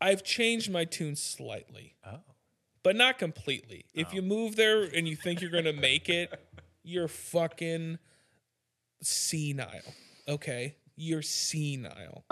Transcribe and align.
I've 0.00 0.22
changed 0.22 0.70
my 0.70 0.84
tune 0.84 1.16
slightly, 1.16 1.94
Oh. 2.04 2.20
but 2.82 2.96
not 2.96 3.18
completely. 3.18 3.84
If 3.94 4.08
oh. 4.08 4.14
you 4.14 4.22
move 4.22 4.56
there 4.56 4.82
and 4.82 5.06
you 5.06 5.16
think 5.16 5.40
you're 5.40 5.50
gonna 5.50 5.72
make 5.72 6.08
it, 6.08 6.32
you're 6.82 7.08
fucking 7.08 7.98
senile. 9.02 9.94
Okay, 10.28 10.76
you're 10.96 11.22
senile. 11.22 12.24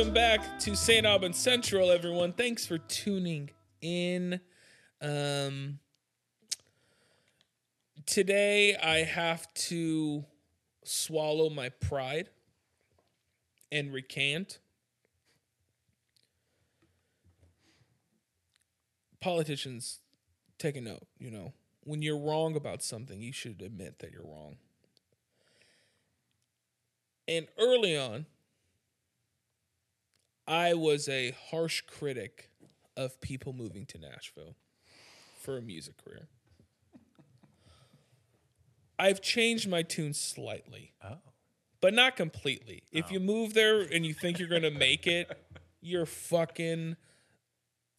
Welcome 0.00 0.14
back 0.14 0.58
to 0.60 0.74
Saint 0.74 1.04
Aubin 1.04 1.34
Central, 1.34 1.90
everyone. 1.90 2.32
Thanks 2.32 2.64
for 2.64 2.78
tuning 2.78 3.50
in. 3.82 4.40
Um, 5.02 5.78
today, 8.06 8.76
I 8.76 9.00
have 9.00 9.52
to 9.52 10.24
swallow 10.84 11.50
my 11.50 11.68
pride 11.68 12.30
and 13.70 13.92
recant. 13.92 14.60
Politicians, 19.20 19.98
take 20.58 20.78
a 20.78 20.80
note. 20.80 21.06
You 21.18 21.30
know, 21.30 21.52
when 21.84 22.00
you're 22.00 22.18
wrong 22.18 22.56
about 22.56 22.82
something, 22.82 23.20
you 23.20 23.34
should 23.34 23.60
admit 23.60 23.98
that 23.98 24.12
you're 24.12 24.24
wrong. 24.24 24.56
And 27.28 27.48
early 27.58 27.98
on, 27.98 28.24
I 30.50 30.74
was 30.74 31.08
a 31.08 31.32
harsh 31.50 31.82
critic 31.82 32.50
of 32.96 33.20
people 33.20 33.52
moving 33.52 33.86
to 33.86 33.98
Nashville 33.98 34.56
for 35.40 35.56
a 35.56 35.62
music 35.62 35.94
career. 36.04 36.26
I've 38.98 39.22
changed 39.22 39.68
my 39.68 39.82
tune 39.82 40.12
slightly, 40.12 40.92
Oh. 41.04 41.18
but 41.80 41.94
not 41.94 42.16
completely. 42.16 42.82
If 42.90 43.12
you 43.12 43.20
oh. 43.20 43.22
move 43.22 43.54
there 43.54 43.80
and 43.80 44.04
you 44.04 44.12
think 44.12 44.40
you're 44.40 44.48
going 44.48 44.62
to 44.62 44.72
make 44.72 45.06
it, 45.06 45.30
you're 45.80 46.04
fucking 46.04 46.96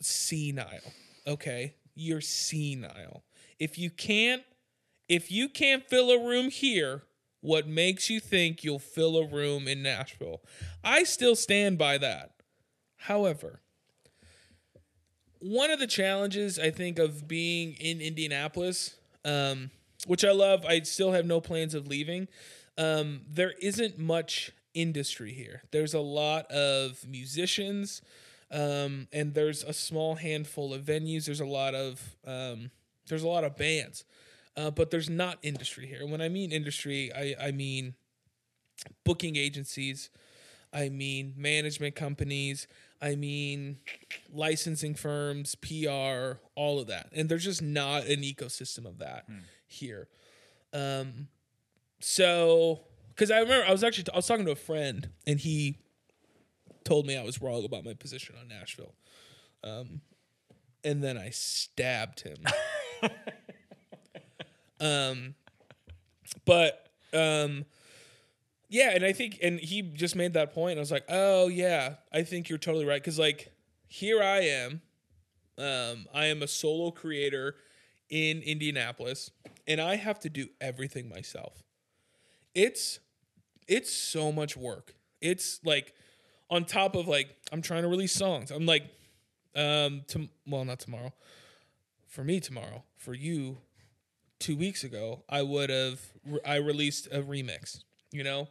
senile. 0.01 0.93
Okay? 1.25 1.75
You're 1.95 2.19
senile. 2.19 3.23
If 3.59 3.79
you 3.79 3.89
can't 3.89 4.43
if 5.07 5.31
you 5.31 5.47
can't 5.47 5.87
fill 5.89 6.11
a 6.11 6.19
room 6.19 6.49
here, 6.49 7.03
what 7.39 7.67
makes 7.67 8.09
you 8.09 8.19
think 8.19 8.63
you'll 8.63 8.79
fill 8.79 9.17
a 9.17 9.25
room 9.25 9.69
in 9.69 9.81
Nashville? 9.81 10.41
I 10.83 11.03
still 11.03 11.35
stand 11.35 11.77
by 11.77 11.97
that. 11.97 12.40
However, 13.01 13.59
one 15.39 15.71
of 15.71 15.79
the 15.79 15.87
challenges 15.87 16.59
I 16.59 16.69
think 16.69 16.99
of 16.99 17.27
being 17.27 17.73
in 17.79 17.99
Indianapolis, 17.99 18.95
um, 19.25 19.71
which 20.05 20.23
I 20.23 20.31
love, 20.31 20.65
I 20.65 20.81
still 20.81 21.11
have 21.11 21.25
no 21.25 21.41
plans 21.41 21.73
of 21.73 21.87
leaving. 21.87 22.27
Um, 22.77 23.21
there 23.27 23.53
isn't 23.59 23.97
much 23.97 24.51
industry 24.75 25.33
here. 25.33 25.63
There's 25.71 25.95
a 25.95 25.99
lot 25.99 26.45
of 26.51 27.03
musicians, 27.07 28.03
um, 28.51 29.07
and 29.11 29.33
there's 29.33 29.63
a 29.63 29.73
small 29.73 30.15
handful 30.15 30.71
of 30.71 30.83
venues. 30.83 31.25
There's 31.25 31.41
a 31.41 31.45
lot 31.45 31.73
of 31.73 32.15
um, 32.25 32.69
there's 33.07 33.23
a 33.23 33.27
lot 33.27 33.43
of 33.43 33.57
bands, 33.57 34.03
uh, 34.55 34.69
but 34.69 34.91
there's 34.91 35.09
not 35.09 35.39
industry 35.41 35.87
here. 35.87 36.05
When 36.05 36.21
I 36.21 36.29
mean 36.29 36.51
industry, 36.51 37.11
I, 37.13 37.47
I 37.47 37.51
mean 37.51 37.95
booking 39.03 39.37
agencies. 39.37 40.11
I 40.73 40.89
mean 40.89 41.33
management 41.35 41.95
companies. 41.95 42.67
I 43.01 43.15
mean 43.15 43.77
licensing 44.31 44.95
firms, 44.95 45.55
PR, 45.55 46.39
all 46.55 46.79
of 46.79 46.87
that. 46.87 47.09
And 47.13 47.27
there's 47.29 47.43
just 47.43 47.61
not 47.61 48.05
an 48.05 48.21
ecosystem 48.21 48.85
of 48.85 48.99
that 48.99 49.25
here. 49.67 50.07
Um, 50.73 51.27
so, 51.99 52.81
because 53.09 53.31
I 53.31 53.39
remember 53.39 53.65
I 53.67 53.71
was 53.71 53.83
actually 53.83 54.05
I 54.13 54.17
was 54.17 54.27
talking 54.27 54.45
to 54.45 54.51
a 54.51 54.55
friend 54.55 55.09
and 55.25 55.39
he 55.39 55.77
told 56.83 57.05
me 57.05 57.17
I 57.17 57.23
was 57.23 57.41
wrong 57.41 57.63
about 57.65 57.85
my 57.85 57.93
position 57.93 58.35
on 58.39 58.47
Nashville. 58.47 58.93
Um, 59.63 60.01
and 60.83 61.03
then 61.03 61.17
I 61.17 61.29
stabbed 61.29 62.21
him. 62.21 62.37
um, 64.79 65.35
but 66.45 66.87
um, 67.13 67.65
yeah, 68.71 68.91
and 68.91 69.03
I 69.03 69.11
think, 69.11 69.37
and 69.43 69.59
he 69.59 69.81
just 69.81 70.15
made 70.15 70.31
that 70.33 70.53
point. 70.53 70.77
I 70.77 70.79
was 70.79 70.91
like, 70.91 71.03
oh 71.09 71.49
yeah, 71.49 71.95
I 72.13 72.23
think 72.23 72.47
you're 72.47 72.57
totally 72.57 72.85
right. 72.85 73.01
Because 73.01 73.19
like, 73.19 73.51
here 73.87 74.23
I 74.23 74.39
am, 74.39 74.81
um, 75.57 76.05
I 76.13 76.27
am 76.27 76.41
a 76.41 76.47
solo 76.47 76.89
creator 76.89 77.55
in 78.09 78.41
Indianapolis, 78.41 79.29
and 79.67 79.81
I 79.81 79.97
have 79.97 80.21
to 80.21 80.29
do 80.29 80.47
everything 80.61 81.09
myself. 81.09 81.63
It's 82.55 82.99
it's 83.67 83.91
so 83.91 84.31
much 84.31 84.55
work. 84.55 84.95
It's 85.19 85.59
like 85.65 85.93
on 86.49 86.63
top 86.63 86.95
of 86.95 87.09
like 87.09 87.35
I'm 87.51 87.61
trying 87.61 87.81
to 87.81 87.89
release 87.89 88.13
songs. 88.13 88.51
I'm 88.51 88.65
like, 88.65 88.83
um, 89.53 90.03
to, 90.07 90.29
well, 90.47 90.63
not 90.63 90.79
tomorrow. 90.79 91.11
For 92.07 92.23
me, 92.23 92.39
tomorrow. 92.39 92.85
For 92.95 93.13
you, 93.13 93.57
two 94.39 94.55
weeks 94.55 94.85
ago, 94.85 95.25
I 95.27 95.41
would 95.41 95.69
have 95.69 95.99
I 96.45 96.55
released 96.55 97.07
a 97.07 97.21
remix, 97.21 97.83
you 98.11 98.23
know, 98.23 98.47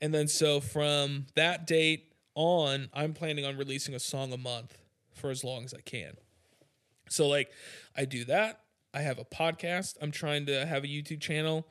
and 0.00 0.12
then 0.12 0.28
so 0.28 0.60
from 0.60 1.26
that 1.34 1.66
date 1.66 2.12
on, 2.34 2.88
I'm 2.92 3.14
planning 3.14 3.44
on 3.44 3.56
releasing 3.56 3.94
a 3.94 4.00
song 4.00 4.32
a 4.32 4.36
month 4.36 4.76
for 5.14 5.30
as 5.30 5.42
long 5.42 5.64
as 5.64 5.72
I 5.72 5.80
can. 5.80 6.12
So 7.08 7.28
like, 7.28 7.50
I 7.96 8.04
do 8.04 8.24
that. 8.24 8.60
I 8.92 9.00
have 9.00 9.18
a 9.18 9.24
podcast. 9.24 9.96
I'm 10.00 10.10
trying 10.10 10.46
to 10.46 10.66
have 10.66 10.84
a 10.84 10.86
YouTube 10.86 11.20
channel. 11.20 11.66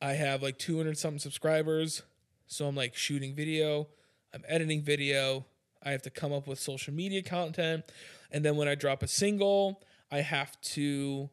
I 0.00 0.12
have 0.12 0.42
like 0.42 0.58
200 0.58 0.98
something 0.98 1.18
subscribers. 1.18 2.02
So 2.46 2.66
I'm 2.66 2.76
like 2.76 2.94
shooting 2.94 3.34
video. 3.34 3.88
I'm 4.32 4.44
editing 4.48 4.82
video. 4.82 5.46
I 5.82 5.90
have 5.90 6.02
to 6.02 6.10
come 6.10 6.32
up 6.32 6.46
with 6.46 6.58
social 6.58 6.92
media 6.92 7.22
content. 7.22 7.84
And 8.30 8.44
then 8.44 8.56
when 8.56 8.68
I 8.68 8.74
drop 8.74 9.02
a 9.02 9.08
single, 9.08 9.82
I 10.10 10.18
have 10.18 10.60
to 10.60 11.30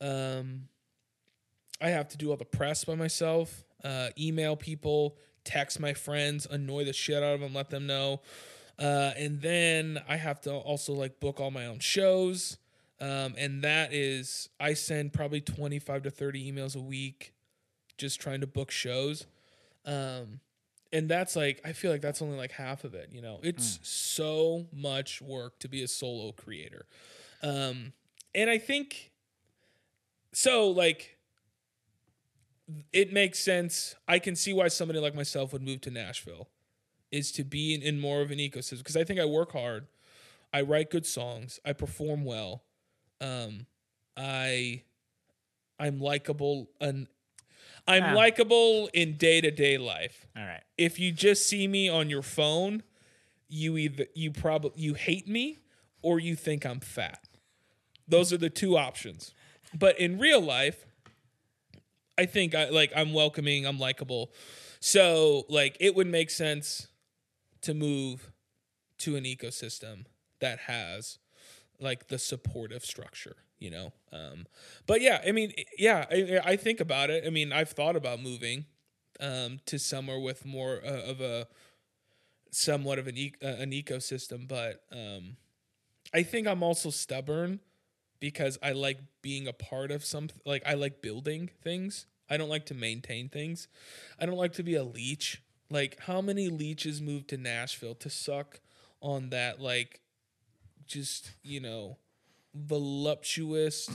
um 0.00 0.68
I 1.82 1.88
have 1.90 2.08
to 2.08 2.16
do 2.16 2.30
all 2.30 2.36
the 2.36 2.44
press 2.44 2.84
by 2.84 2.94
myself, 2.94 3.64
uh, 3.84 4.10
email 4.18 4.54
people, 4.56 5.16
text 5.44 5.80
my 5.80 5.92
friends, 5.92 6.46
annoy 6.48 6.84
the 6.84 6.92
shit 6.92 7.22
out 7.22 7.34
of 7.34 7.40
them, 7.40 7.52
let 7.52 7.70
them 7.70 7.86
know. 7.86 8.20
Uh, 8.78 9.12
and 9.16 9.40
then 9.42 10.00
I 10.08 10.16
have 10.16 10.40
to 10.42 10.52
also 10.52 10.92
like 10.92 11.20
book 11.20 11.40
all 11.40 11.50
my 11.50 11.66
own 11.66 11.80
shows. 11.80 12.58
Um, 13.00 13.34
and 13.36 13.62
that 13.62 13.92
is, 13.92 14.48
I 14.60 14.74
send 14.74 15.12
probably 15.12 15.40
25 15.40 16.04
to 16.04 16.10
30 16.10 16.52
emails 16.52 16.76
a 16.76 16.80
week 16.80 17.34
just 17.98 18.20
trying 18.20 18.40
to 18.40 18.46
book 18.46 18.70
shows. 18.70 19.26
Um, 19.84 20.40
and 20.92 21.08
that's 21.08 21.34
like, 21.34 21.60
I 21.64 21.72
feel 21.72 21.90
like 21.90 22.00
that's 22.00 22.22
only 22.22 22.36
like 22.36 22.52
half 22.52 22.84
of 22.84 22.94
it, 22.94 23.08
you 23.12 23.20
know? 23.20 23.40
It's 23.42 23.80
so 23.82 24.66
much 24.72 25.20
work 25.20 25.58
to 25.60 25.68
be 25.68 25.82
a 25.82 25.88
solo 25.88 26.30
creator. 26.32 26.86
Um, 27.42 27.92
and 28.34 28.48
I 28.48 28.58
think, 28.58 29.10
so 30.32 30.68
like, 30.70 31.18
it 32.92 33.12
makes 33.12 33.38
sense. 33.38 33.94
I 34.08 34.18
can 34.18 34.36
see 34.36 34.52
why 34.52 34.68
somebody 34.68 34.98
like 35.00 35.14
myself 35.14 35.52
would 35.52 35.62
move 35.62 35.80
to 35.82 35.90
Nashville, 35.90 36.48
is 37.10 37.32
to 37.32 37.44
be 37.44 37.74
in, 37.74 37.82
in 37.82 38.00
more 38.00 38.20
of 38.20 38.30
an 38.30 38.38
ecosystem 38.38 38.78
because 38.78 38.96
I 38.96 39.04
think 39.04 39.20
I 39.20 39.24
work 39.24 39.52
hard, 39.52 39.86
I 40.52 40.62
write 40.62 40.90
good 40.90 41.06
songs, 41.06 41.58
I 41.64 41.72
perform 41.72 42.24
well, 42.24 42.62
um, 43.20 43.66
I, 44.16 44.82
I'm 45.78 45.98
likable 46.00 46.68
and 46.80 47.06
I'm 47.88 48.04
Ah. 48.04 48.14
likable 48.14 48.88
in 48.94 49.16
day 49.16 49.40
to 49.40 49.50
day 49.50 49.76
life. 49.78 50.26
All 50.36 50.44
right. 50.44 50.62
If 50.78 50.98
you 50.98 51.10
just 51.12 51.46
see 51.48 51.66
me 51.66 51.88
on 51.88 52.08
your 52.10 52.22
phone, 52.22 52.82
you 53.48 53.76
either 53.76 54.06
you 54.14 54.30
probably 54.30 54.72
you 54.82 54.94
hate 54.94 55.26
me 55.28 55.58
or 56.00 56.18
you 56.20 56.36
think 56.36 56.64
I'm 56.64 56.80
fat. 56.80 57.26
Those 58.06 58.32
are 58.32 58.36
the 58.38 58.50
two 58.50 58.76
options. 58.76 59.34
But 59.74 59.98
in 59.98 60.18
real 60.18 60.40
life, 60.40 60.86
I 62.22 62.26
think 62.26 62.54
I 62.54 62.68
like 62.70 62.92
I'm 62.94 63.12
welcoming, 63.12 63.66
I'm 63.66 63.80
likable. 63.80 64.32
So 64.78 65.44
like 65.48 65.76
it 65.80 65.94
would 65.96 66.06
make 66.06 66.30
sense 66.30 66.86
to 67.62 67.74
move 67.74 68.30
to 68.98 69.16
an 69.16 69.24
ecosystem 69.24 70.04
that 70.40 70.58
has 70.60 71.18
like 71.80 72.08
the 72.08 72.18
supportive 72.18 72.84
structure, 72.84 73.36
you 73.58 73.70
know. 73.70 73.92
Um 74.12 74.46
but 74.86 75.00
yeah, 75.00 75.20
I 75.26 75.32
mean 75.32 75.52
yeah, 75.78 76.06
I, 76.10 76.40
I 76.52 76.56
think 76.56 76.78
about 76.78 77.10
it. 77.10 77.24
I 77.26 77.30
mean, 77.30 77.52
I've 77.52 77.70
thought 77.70 77.96
about 77.96 78.22
moving 78.22 78.66
um 79.18 79.58
to 79.66 79.78
somewhere 79.78 80.20
with 80.20 80.44
more 80.44 80.80
uh, 80.84 81.10
of 81.10 81.20
a 81.20 81.48
somewhat 82.50 82.98
of 82.98 83.06
an 83.06 83.16
e- 83.16 83.34
uh, 83.42 83.46
an 83.64 83.70
ecosystem, 83.70 84.46
but 84.46 84.84
um 84.92 85.36
I 86.14 86.22
think 86.22 86.46
I'm 86.46 86.62
also 86.62 86.90
stubborn 86.90 87.60
because 88.20 88.58
I 88.62 88.72
like 88.72 88.98
being 89.22 89.48
a 89.48 89.52
part 89.52 89.90
of 89.90 90.04
something. 90.04 90.40
Like 90.46 90.62
I 90.66 90.74
like 90.74 91.02
building 91.02 91.50
things. 91.62 92.06
I 92.32 92.38
don't 92.38 92.48
like 92.48 92.64
to 92.66 92.74
maintain 92.74 93.28
things. 93.28 93.68
I 94.18 94.24
don't 94.24 94.38
like 94.38 94.54
to 94.54 94.62
be 94.62 94.74
a 94.74 94.82
leech. 94.82 95.42
Like 95.68 96.00
how 96.00 96.22
many 96.22 96.48
leeches 96.48 96.98
moved 97.02 97.28
to 97.28 97.36
Nashville 97.36 97.94
to 97.96 98.08
suck 98.08 98.60
on 99.02 99.28
that 99.30 99.60
like 99.60 100.00
just, 100.86 101.32
you 101.42 101.60
know, 101.60 101.98
voluptuous 102.54 103.90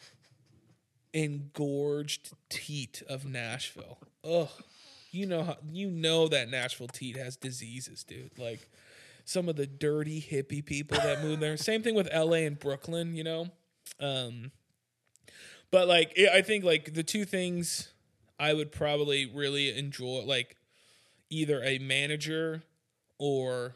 engorged 1.12 2.30
teat 2.48 3.02
of 3.06 3.26
Nashville. 3.26 3.98
Ugh. 4.24 4.48
You 5.10 5.26
know 5.26 5.42
how 5.42 5.58
you 5.70 5.90
know 5.90 6.28
that 6.28 6.48
Nashville 6.48 6.88
teat 6.88 7.18
has 7.18 7.36
diseases, 7.36 8.02
dude. 8.02 8.38
Like 8.38 8.66
some 9.26 9.46
of 9.50 9.56
the 9.56 9.66
dirty 9.66 10.22
hippie 10.22 10.64
people 10.64 10.96
that 10.96 11.22
move 11.22 11.40
there. 11.40 11.56
Same 11.58 11.82
thing 11.82 11.94
with 11.94 12.08
LA 12.14 12.46
and 12.46 12.58
Brooklyn, 12.58 13.14
you 13.14 13.24
know. 13.24 13.48
Um 14.00 14.52
but 15.72 15.88
like 15.88 16.16
I 16.32 16.42
think 16.42 16.62
like 16.62 16.94
the 16.94 17.02
two 17.02 17.24
things 17.24 17.88
I 18.38 18.54
would 18.54 18.70
probably 18.70 19.26
really 19.26 19.76
enjoy 19.76 20.22
like 20.24 20.56
either 21.30 21.60
a 21.64 21.78
manager 21.78 22.62
or 23.18 23.74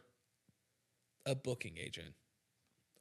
a 1.25 1.35
booking 1.35 1.77
agent 1.79 2.15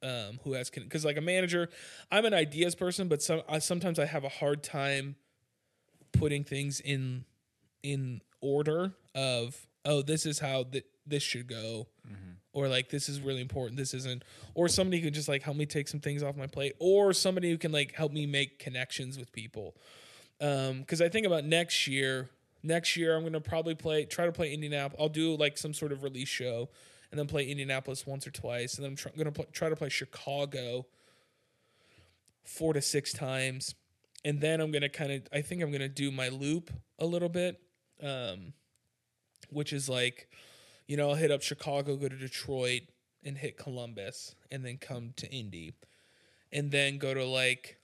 um, 0.02 0.40
who 0.42 0.54
has 0.54 0.70
because 0.70 1.04
like 1.04 1.16
a 1.16 1.20
manager, 1.22 1.68
I'm 2.10 2.24
an 2.24 2.34
ideas 2.34 2.74
person, 2.74 3.08
but 3.08 3.22
some 3.22 3.42
I, 3.48 3.58
sometimes 3.60 3.98
I 3.98 4.06
have 4.06 4.24
a 4.24 4.28
hard 4.28 4.62
time 4.62 5.16
putting 6.12 6.42
things 6.42 6.80
in 6.80 7.24
in 7.82 8.22
order 8.40 8.92
of 9.14 9.66
oh 9.84 10.02
this 10.02 10.26
is 10.26 10.38
how 10.38 10.64
th- 10.64 10.84
this 11.06 11.22
should 11.22 11.46
go 11.46 11.86
or 12.56 12.68
like 12.68 12.88
this 12.88 13.06
is 13.10 13.20
really 13.20 13.42
important 13.42 13.76
this 13.76 13.92
isn't 13.92 14.24
or 14.54 14.66
somebody 14.66 14.98
who 14.98 15.04
can 15.04 15.14
just 15.14 15.28
like 15.28 15.42
help 15.42 15.58
me 15.58 15.66
take 15.66 15.86
some 15.86 16.00
things 16.00 16.22
off 16.22 16.36
my 16.36 16.46
plate 16.46 16.72
or 16.78 17.12
somebody 17.12 17.50
who 17.50 17.58
can 17.58 17.70
like 17.70 17.92
help 17.92 18.12
me 18.12 18.24
make 18.24 18.58
connections 18.58 19.18
with 19.18 19.30
people. 19.30 19.76
Um 20.40 20.80
because 20.80 21.02
i 21.02 21.08
think 21.08 21.26
about 21.26 21.44
next 21.44 21.86
year 21.86 22.30
next 22.62 22.96
year 22.96 23.14
i'm 23.14 23.22
gonna 23.22 23.40
probably 23.40 23.74
play 23.74 24.06
try 24.06 24.24
to 24.24 24.32
play 24.32 24.52
indianapolis 24.52 25.00
i'll 25.00 25.10
do 25.10 25.36
like 25.36 25.58
some 25.58 25.74
sort 25.74 25.92
of 25.92 26.02
release 26.02 26.28
show 26.28 26.68
and 27.10 27.18
then 27.18 27.26
play 27.26 27.44
indianapolis 27.44 28.06
once 28.06 28.26
or 28.26 28.30
twice 28.30 28.76
and 28.76 28.84
then 28.84 28.92
i'm 28.92 28.96
tr- 28.96 29.08
gonna 29.16 29.32
pl- 29.32 29.46
try 29.52 29.68
to 29.68 29.76
play 29.76 29.90
chicago 29.90 30.86
four 32.44 32.72
to 32.72 32.80
six 32.80 33.12
times. 33.12 33.74
And 34.24 34.40
then 34.40 34.60
i'm 34.60 34.72
gonna 34.72 34.88
kind 34.88 35.12
of 35.12 35.22
i 35.32 35.42
think 35.42 35.62
i'm 35.62 35.70
gonna 35.70 35.88
do 35.88 36.10
my 36.10 36.28
loop 36.28 36.70
a 36.98 37.04
little 37.06 37.28
bit 37.28 37.60
um 38.02 38.54
which 39.50 39.72
is 39.72 39.88
like 39.88 40.28
you 40.86 40.96
know 40.96 41.10
i'll 41.10 41.16
hit 41.16 41.30
up 41.30 41.42
chicago 41.42 41.96
go 41.96 42.08
to 42.08 42.16
detroit 42.16 42.82
and 43.26 43.36
hit 43.36 43.58
columbus 43.58 44.34
and 44.50 44.64
then 44.64 44.78
come 44.78 45.12
to 45.16 45.28
indy. 45.30 45.74
And 46.52 46.70
then 46.70 46.98
go 46.98 47.12
to 47.12 47.24
like 47.24 47.78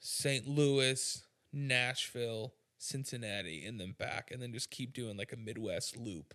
st 0.00 0.48
louis 0.48 1.22
nashville 1.52 2.54
cincinnati 2.78 3.64
and 3.64 3.78
then 3.78 3.94
back 3.96 4.30
and 4.32 4.42
then 4.42 4.52
just 4.52 4.70
keep 4.70 4.92
doing 4.94 5.16
like 5.16 5.32
a 5.32 5.36
midwest 5.36 5.96
loop. 5.96 6.34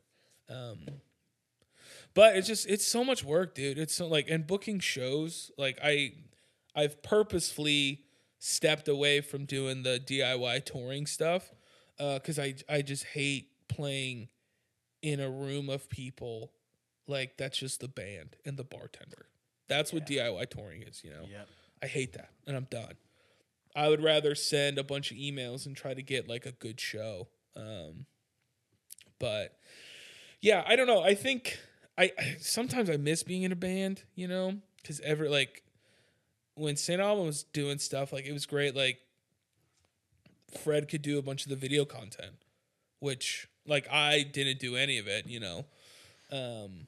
Um 0.50 0.86
but 2.14 2.36
it's 2.36 2.48
just 2.48 2.68
it's 2.68 2.86
so 2.86 3.04
much 3.04 3.24
work 3.24 3.56
dude. 3.56 3.78
It's 3.78 3.96
so 3.96 4.08
like 4.08 4.30
and 4.30 4.46
booking 4.46 4.80
shows 4.80 5.52
like 5.58 5.80
i 5.84 6.14
i've 6.76 7.02
purposefully 7.02 8.04
stepped 8.40 8.88
away 8.88 9.20
from 9.20 9.46
doing 9.46 9.82
the 9.82 10.00
diy 10.00 10.64
touring 10.64 11.08
stuff 11.08 11.52
because 11.98 12.38
I 12.38 12.54
I 12.70 12.84
just 12.84 13.04
hate 13.04 13.50
playing 13.68 14.30
in 15.08 15.22
a 15.22 15.30
room 15.30 15.70
of 15.70 15.90
people 15.90 16.52
like 17.08 17.38
that's 17.38 17.58
just 17.58 17.80
the 17.80 17.88
band 17.88 18.36
and 18.46 18.58
the 18.58 18.64
bartender. 18.64 19.28
That's 19.70 19.94
what 19.94 20.06
DIY 20.06 20.50
touring 20.50 20.84
is, 20.84 21.02
you 21.04 21.12
know. 21.12 21.26
Yep. 21.30 21.48
I 21.82 21.88
hate 21.88 22.14
that, 22.14 22.30
and 22.46 22.58
I'm 22.58 22.68
done. 22.70 22.94
I 23.76 23.88
would 23.88 24.04
rather 24.04 24.36
send 24.36 24.78
a 24.78 24.84
bunch 24.84 25.12
of 25.12 25.18
emails 25.18 25.66
and 25.66 25.78
try 25.78 25.94
to 25.94 26.02
get 26.02 26.28
like 26.28 26.46
a 26.46 26.52
good 26.52 26.80
show. 26.80 27.28
Um, 27.56 28.06
but 29.20 29.58
yeah, 30.42 30.64
I 30.68 30.76
don't 30.76 30.88
know. 30.88 31.02
I 31.02 31.16
think 31.16 31.58
I, 31.98 32.12
I 32.18 32.36
sometimes 32.40 32.90
I 32.90 32.98
miss 32.98 33.24
being 33.24 33.44
in 33.44 33.52
a 33.52 33.56
band, 33.58 34.04
you 34.16 34.28
know, 34.28 34.56
because 34.82 35.00
ever 35.02 35.30
like 35.30 35.64
when 36.56 36.76
Saint 36.76 37.02
Aubin 37.02 37.26
was 37.26 37.44
doing 37.44 37.78
stuff, 37.78 38.12
like 38.12 38.26
it 38.26 38.34
was 38.34 38.46
great. 38.46 38.76
Like 38.76 39.00
Fred 40.64 40.90
could 40.90 41.02
do 41.02 41.18
a 41.18 41.22
bunch 41.22 41.44
of 41.44 41.50
the 41.50 41.56
video 41.56 41.86
content, 41.86 42.36
which 43.00 43.48
like 43.68 43.88
I 43.92 44.24
didn't 44.24 44.60
do 44.60 44.76
any 44.76 44.98
of 44.98 45.08
it, 45.08 45.28
you 45.28 45.40
know. 45.40 45.66
Um, 46.32 46.88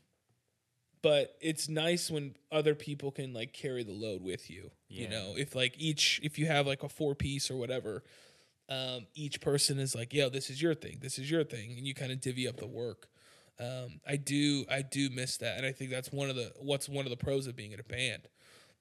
but 1.01 1.35
it's 1.39 1.69
nice 1.69 2.11
when 2.11 2.35
other 2.51 2.75
people 2.75 3.11
can 3.11 3.33
like 3.33 3.53
carry 3.53 3.83
the 3.83 3.93
load 3.93 4.21
with 4.21 4.49
you. 4.49 4.71
You 4.89 5.07
know, 5.07 5.33
if 5.37 5.55
like 5.55 5.75
each 5.77 6.19
if 6.23 6.39
you 6.39 6.47
have 6.47 6.67
like 6.67 6.83
a 6.83 6.89
four 6.89 7.15
piece 7.15 7.51
or 7.51 7.55
whatever, 7.57 8.03
um, 8.67 9.05
each 9.13 9.39
person 9.39 9.79
is 9.79 9.95
like, 9.95 10.13
"Yo, 10.13 10.29
this 10.29 10.49
is 10.49 10.61
your 10.61 10.73
thing. 10.73 10.97
This 11.01 11.19
is 11.19 11.29
your 11.29 11.43
thing," 11.43 11.71
and 11.77 11.87
you 11.87 11.93
kind 11.93 12.11
of 12.11 12.19
divvy 12.19 12.47
up 12.47 12.57
the 12.57 12.67
work. 12.67 13.07
Um, 13.59 13.99
I 14.07 14.15
do 14.15 14.65
I 14.69 14.81
do 14.81 15.09
miss 15.09 15.37
that, 15.37 15.57
and 15.57 15.65
I 15.65 15.71
think 15.71 15.91
that's 15.91 16.11
one 16.11 16.29
of 16.29 16.35
the 16.35 16.51
what's 16.59 16.89
one 16.89 17.05
of 17.05 17.11
the 17.11 17.17
pros 17.17 17.47
of 17.47 17.55
being 17.55 17.71
in 17.71 17.79
a 17.79 17.83
band. 17.83 18.27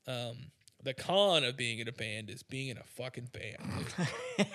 Um, 0.06 0.36
the 0.82 0.94
con 0.94 1.44
of 1.44 1.56
being 1.56 1.78
in 1.80 1.88
a 1.88 1.92
band 1.92 2.30
is 2.30 2.42
being 2.42 2.68
in 2.68 2.78
a 2.78 2.84
fucking 2.84 3.30
band. 3.32 4.46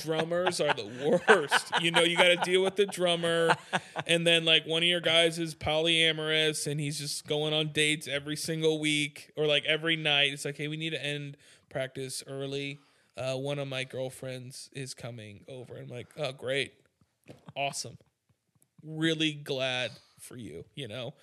Drummers 0.00 0.60
are 0.60 0.74
the 0.74 1.18
worst. 1.28 1.72
You 1.80 1.90
know, 1.90 2.02
you 2.02 2.16
got 2.16 2.28
to 2.28 2.36
deal 2.36 2.62
with 2.62 2.76
the 2.76 2.86
drummer, 2.86 3.56
and 4.06 4.26
then 4.26 4.44
like 4.44 4.66
one 4.66 4.82
of 4.82 4.88
your 4.88 5.00
guys 5.00 5.38
is 5.38 5.54
polyamorous, 5.54 6.66
and 6.66 6.78
he's 6.78 6.98
just 6.98 7.26
going 7.26 7.54
on 7.54 7.72
dates 7.72 8.06
every 8.06 8.36
single 8.36 8.78
week 8.78 9.30
or 9.36 9.46
like 9.46 9.64
every 9.64 9.96
night. 9.96 10.32
It's 10.32 10.44
like, 10.44 10.56
hey, 10.56 10.68
we 10.68 10.76
need 10.76 10.90
to 10.90 11.04
end 11.04 11.36
practice 11.70 12.22
early. 12.26 12.80
Uh, 13.16 13.34
one 13.34 13.58
of 13.58 13.66
my 13.66 13.84
girlfriends 13.84 14.70
is 14.72 14.94
coming 14.94 15.40
over. 15.48 15.76
I'm 15.76 15.88
like, 15.88 16.08
oh, 16.16 16.32
great, 16.32 16.72
awesome 17.56 17.98
really 18.84 19.32
glad 19.32 19.90
for 20.20 20.36
you, 20.36 20.64
you 20.74 20.88
know. 20.88 21.14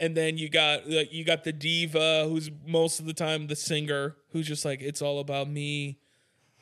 And 0.00 0.16
then 0.16 0.38
you 0.38 0.48
got 0.48 0.88
like 0.88 1.12
you 1.12 1.24
got 1.24 1.44
the 1.44 1.52
diva 1.52 2.26
who's 2.28 2.50
most 2.66 3.00
of 3.00 3.06
the 3.06 3.14
time 3.14 3.46
the 3.46 3.56
singer 3.56 4.16
who's 4.32 4.46
just 4.46 4.64
like 4.64 4.80
it's 4.80 5.02
all 5.02 5.20
about 5.20 5.48
me. 5.48 5.98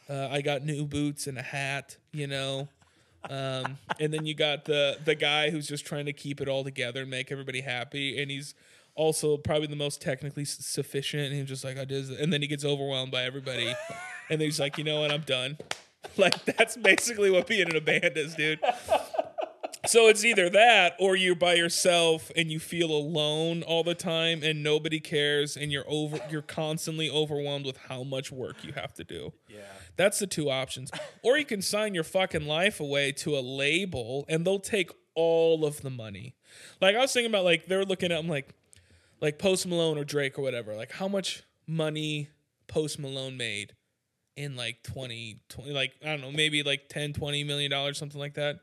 Uh, 0.08 0.28
I 0.30 0.42
got 0.42 0.62
new 0.62 0.84
boots 0.84 1.26
and 1.26 1.38
a 1.38 1.42
hat, 1.42 1.96
you 2.12 2.26
know. 2.26 2.68
Um, 3.30 3.78
and 4.00 4.12
then 4.12 4.26
you 4.26 4.34
got 4.34 4.64
the 4.64 4.98
the 5.04 5.14
guy 5.14 5.50
who's 5.50 5.68
just 5.68 5.86
trying 5.86 6.06
to 6.06 6.12
keep 6.12 6.40
it 6.40 6.48
all 6.48 6.64
together 6.64 7.02
and 7.02 7.10
make 7.10 7.30
everybody 7.30 7.60
happy, 7.60 8.20
and 8.20 8.30
he's 8.30 8.54
also 8.94 9.36
probably 9.36 9.68
the 9.68 9.76
most 9.76 10.02
technically 10.02 10.44
sufficient. 10.44 11.24
And 11.24 11.34
he's 11.34 11.48
just 11.48 11.64
like 11.64 11.78
I 11.78 11.84
did, 11.84 12.10
and 12.10 12.32
then 12.32 12.42
he 12.42 12.48
gets 12.48 12.64
overwhelmed 12.64 13.12
by 13.12 13.22
everybody, 13.22 13.74
and 14.28 14.40
he's 14.40 14.58
like, 14.58 14.76
you 14.76 14.84
know 14.84 15.00
what, 15.00 15.12
I'm 15.12 15.22
done. 15.22 15.58
Like 16.16 16.44
that's 16.44 16.76
basically 16.76 17.30
what 17.30 17.46
being 17.46 17.68
in 17.68 17.76
a 17.76 17.80
band 17.80 18.16
is, 18.16 18.34
dude. 18.34 18.58
So 19.86 20.06
it's 20.06 20.24
either 20.24 20.48
that 20.50 20.94
or 21.00 21.16
you're 21.16 21.34
by 21.34 21.54
yourself 21.54 22.30
and 22.36 22.52
you 22.52 22.60
feel 22.60 22.90
alone 22.90 23.64
all 23.64 23.82
the 23.82 23.96
time 23.96 24.42
and 24.44 24.62
nobody 24.62 25.00
cares 25.00 25.56
and 25.56 25.72
you're 25.72 25.84
over 25.88 26.20
you're 26.30 26.40
constantly 26.40 27.10
overwhelmed 27.10 27.66
with 27.66 27.76
how 27.88 28.04
much 28.04 28.30
work 28.30 28.62
you 28.62 28.72
have 28.74 28.94
to 28.94 29.04
do. 29.04 29.32
Yeah. 29.48 29.58
That's 29.96 30.20
the 30.20 30.28
two 30.28 30.50
options. 30.50 30.90
Or 31.22 31.36
you 31.36 31.44
can 31.44 31.62
sign 31.62 31.94
your 31.94 32.04
fucking 32.04 32.46
life 32.46 32.78
away 32.78 33.12
to 33.12 33.36
a 33.36 33.40
label 33.40 34.24
and 34.28 34.44
they'll 34.44 34.60
take 34.60 34.90
all 35.14 35.64
of 35.64 35.82
the 35.82 35.90
money. 35.90 36.36
Like 36.80 36.94
I 36.94 37.00
was 37.00 37.12
thinking 37.12 37.30
about 37.30 37.44
like 37.44 37.66
they're 37.66 37.84
looking 37.84 38.12
at 38.12 38.18
I'm 38.18 38.28
like 38.28 38.54
like 39.20 39.38
Post 39.38 39.66
Malone 39.66 39.98
or 39.98 40.04
Drake 40.04 40.38
or 40.38 40.42
whatever. 40.42 40.76
Like 40.76 40.92
how 40.92 41.08
much 41.08 41.42
money 41.66 42.28
Post 42.68 43.00
Malone 43.00 43.36
made 43.36 43.74
in 44.36 44.56
like 44.56 44.82
20, 44.82 45.40
20 45.48 45.70
like 45.72 45.92
I 46.02 46.06
don't 46.06 46.20
know, 46.20 46.32
maybe 46.32 46.62
like 46.62 46.88
10, 46.88 47.12
20 47.12 47.44
million 47.44 47.70
dollars 47.70 47.98
something 47.98 48.20
like 48.20 48.34
that. 48.34 48.60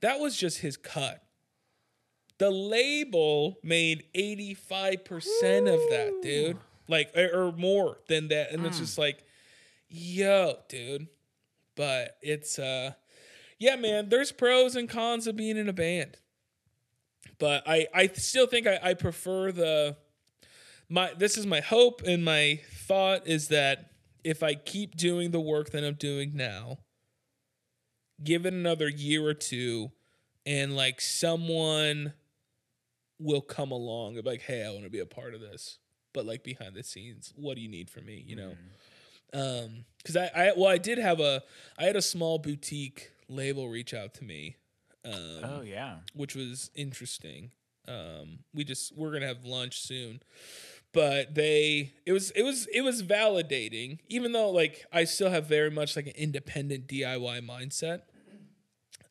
That 0.00 0.20
was 0.20 0.36
just 0.36 0.58
his 0.58 0.76
cut. 0.76 1.22
The 2.38 2.50
label 2.50 3.56
made 3.62 4.04
85% 4.14 4.92
of 5.72 5.80
that, 5.90 6.18
dude. 6.22 6.58
Like 6.88 7.16
or, 7.16 7.46
or 7.48 7.52
more 7.52 7.98
than 8.08 8.28
that 8.28 8.52
and 8.52 8.66
it's 8.66 8.78
just 8.78 8.98
like 8.98 9.24
yo, 9.88 10.56
dude. 10.68 11.06
But 11.76 12.16
it's 12.20 12.58
uh 12.58 12.92
yeah, 13.58 13.76
man, 13.76 14.08
there's 14.08 14.32
pros 14.32 14.76
and 14.76 14.88
cons 14.88 15.26
of 15.26 15.36
being 15.36 15.56
in 15.56 15.68
a 15.68 15.72
band. 15.72 16.18
But 17.38 17.62
I 17.66 17.86
I 17.94 18.08
still 18.08 18.46
think 18.46 18.66
I, 18.66 18.78
I 18.82 18.94
prefer 18.94 19.50
the 19.52 19.96
my 20.88 21.12
this 21.16 21.38
is 21.38 21.46
my 21.46 21.60
hope 21.60 22.02
and 22.06 22.24
my 22.24 22.60
thought 22.86 23.26
is 23.26 23.48
that 23.48 23.90
if 24.24 24.42
I 24.42 24.54
keep 24.54 24.96
doing 24.96 25.30
the 25.30 25.40
work 25.40 25.70
that 25.70 25.84
I'm 25.84 25.94
doing 25.94 26.32
now, 26.34 26.78
give 28.22 28.46
it 28.46 28.54
another 28.54 28.88
year 28.88 29.24
or 29.24 29.34
two 29.34 29.92
and 30.46 30.76
like 30.76 31.00
someone 31.00 32.12
will 33.18 33.40
come 33.40 33.70
along 33.70 34.14
and 34.14 34.24
be 34.24 34.30
like, 34.30 34.42
hey, 34.42 34.64
I 34.64 34.70
want 34.70 34.84
to 34.84 34.90
be 34.90 34.98
a 34.98 35.06
part 35.06 35.34
of 35.34 35.40
this. 35.40 35.78
But 36.12 36.26
like 36.26 36.44
behind 36.44 36.74
the 36.74 36.82
scenes, 36.82 37.32
what 37.36 37.56
do 37.56 37.60
you 37.60 37.68
need 37.68 37.90
from 37.90 38.06
me? 38.06 38.22
You 38.26 38.36
know? 38.36 38.52
Um, 39.32 39.84
because 39.98 40.16
I, 40.16 40.30
I 40.34 40.52
well, 40.56 40.68
I 40.68 40.78
did 40.78 40.98
have 40.98 41.18
a 41.18 41.42
I 41.78 41.84
had 41.84 41.96
a 41.96 42.02
small 42.02 42.38
boutique 42.38 43.10
label 43.28 43.68
reach 43.68 43.92
out 43.92 44.14
to 44.14 44.24
me. 44.24 44.56
Um 45.04 45.40
Oh 45.42 45.62
yeah. 45.62 45.96
which 46.14 46.36
was 46.36 46.70
interesting. 46.74 47.50
Um, 47.88 48.38
we 48.54 48.64
just 48.64 48.96
we're 48.96 49.12
gonna 49.12 49.26
have 49.26 49.44
lunch 49.44 49.80
soon, 49.80 50.20
but 50.94 51.34
they 51.34 51.92
it 52.06 52.12
was 52.12 52.30
it 52.30 52.42
was 52.42 52.66
it 52.72 52.80
was 52.82 53.02
validating 53.02 53.98
even 54.08 54.32
though 54.32 54.50
like 54.50 54.86
i 54.92 55.04
still 55.04 55.28
have 55.28 55.46
very 55.46 55.70
much 55.70 55.96
like 55.96 56.06
an 56.06 56.14
independent 56.16 56.86
diy 56.86 57.44
mindset. 57.46 58.02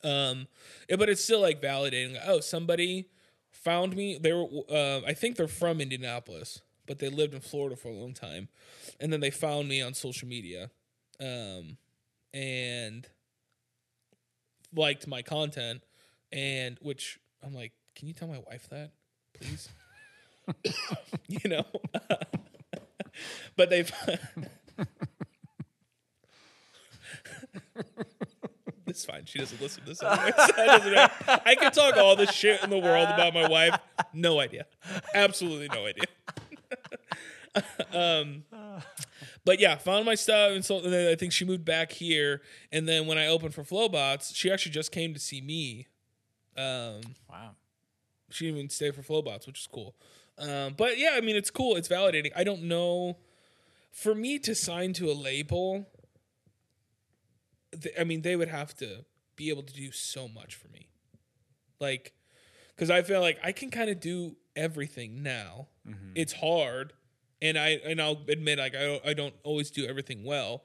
Um 0.02 0.48
but 0.88 1.08
it's 1.08 1.22
still 1.24 1.40
like 1.40 1.62
validating. 1.62 2.18
Oh 2.26 2.40
somebody 2.40 3.08
found 3.64 3.96
me 3.96 4.18
they 4.18 4.32
were 4.32 4.46
uh, 4.70 5.00
i 5.06 5.14
think 5.14 5.36
they're 5.36 5.48
from 5.48 5.80
indianapolis 5.80 6.60
but 6.86 6.98
they 6.98 7.08
lived 7.08 7.32
in 7.32 7.40
florida 7.40 7.76
for 7.76 7.88
a 7.88 7.92
long 7.92 8.12
time 8.12 8.48
and 9.00 9.12
then 9.12 9.20
they 9.20 9.30
found 9.30 9.68
me 9.68 9.80
on 9.80 9.94
social 9.94 10.28
media 10.28 10.70
um 11.20 11.78
and 12.34 13.08
liked 14.74 15.06
my 15.06 15.22
content 15.22 15.82
and 16.30 16.76
which 16.82 17.18
i'm 17.42 17.54
like 17.54 17.72
can 17.96 18.06
you 18.06 18.12
tell 18.12 18.28
my 18.28 18.42
wife 18.50 18.68
that 18.68 18.90
please 19.32 19.68
you 21.28 21.50
know. 21.50 21.64
but 23.56 23.70
they've. 23.70 23.90
it's 28.86 29.04
fine. 29.04 29.24
She 29.24 29.38
doesn't 29.38 29.60
listen 29.60 29.82
to 29.84 29.90
this. 29.90 30.02
Anyways. 30.02 30.34
That. 30.36 31.42
I 31.44 31.54
can 31.54 31.72
talk 31.72 31.96
all 31.96 32.16
the 32.16 32.26
shit 32.26 32.62
in 32.62 32.70
the 32.70 32.78
world 32.78 33.08
about 33.08 33.34
my 33.34 33.48
wife. 33.48 33.78
No 34.12 34.40
idea. 34.40 34.66
Absolutely 35.14 35.68
no 35.68 35.86
idea. 35.86 36.04
um, 37.92 38.44
but 39.44 39.60
yeah, 39.60 39.76
found 39.76 40.04
my 40.04 40.14
stuff, 40.16 40.52
and 40.52 40.64
so 40.64 40.78
and 40.78 40.92
then 40.92 41.10
I 41.10 41.14
think 41.14 41.32
she 41.32 41.44
moved 41.44 41.64
back 41.64 41.92
here. 41.92 42.42
And 42.72 42.88
then 42.88 43.06
when 43.06 43.18
I 43.18 43.28
opened 43.28 43.54
for 43.54 43.62
Flobots, 43.62 44.34
she 44.34 44.50
actually 44.50 44.72
just 44.72 44.92
came 44.92 45.14
to 45.14 45.20
see 45.20 45.40
me. 45.40 45.86
Um, 46.56 47.00
Wow. 47.28 47.50
she 48.30 48.46
didn't 48.46 48.58
even 48.58 48.70
stay 48.70 48.90
for 48.90 49.02
Flobots, 49.02 49.46
which 49.46 49.60
is 49.60 49.66
cool. 49.66 49.94
Um, 50.38 50.74
but 50.76 50.98
yeah, 50.98 51.10
I 51.14 51.20
mean, 51.20 51.36
it's 51.36 51.50
cool. 51.50 51.76
It's 51.76 51.88
validating. 51.88 52.32
I 52.34 52.44
don't 52.44 52.64
know. 52.64 53.16
For 53.92 54.14
me 54.14 54.38
to 54.40 54.54
sign 54.54 54.92
to 54.94 55.10
a 55.10 55.14
label, 55.14 55.86
th- 57.80 57.94
I 57.98 58.04
mean, 58.04 58.22
they 58.22 58.36
would 58.36 58.48
have 58.48 58.74
to 58.78 59.04
be 59.36 59.50
able 59.50 59.62
to 59.62 59.72
do 59.74 59.92
so 59.92 60.26
much 60.28 60.54
for 60.54 60.68
me. 60.68 60.88
Like, 61.80 62.12
because 62.74 62.90
I 62.90 63.02
feel 63.02 63.20
like 63.20 63.38
I 63.42 63.52
can 63.52 63.70
kind 63.70 63.90
of 63.90 64.00
do 64.00 64.36
everything 64.56 65.22
now. 65.22 65.68
It's 66.14 66.32
hard, 66.32 66.92
and 67.42 67.58
I 67.58 67.78
and 67.84 68.00
I'll 68.00 68.22
admit 68.28 68.58
like 68.58 68.74
I 68.74 68.82
don't, 68.84 69.06
I 69.06 69.14
don't 69.14 69.34
always 69.44 69.70
do 69.70 69.86
everything 69.86 70.24
well. 70.24 70.64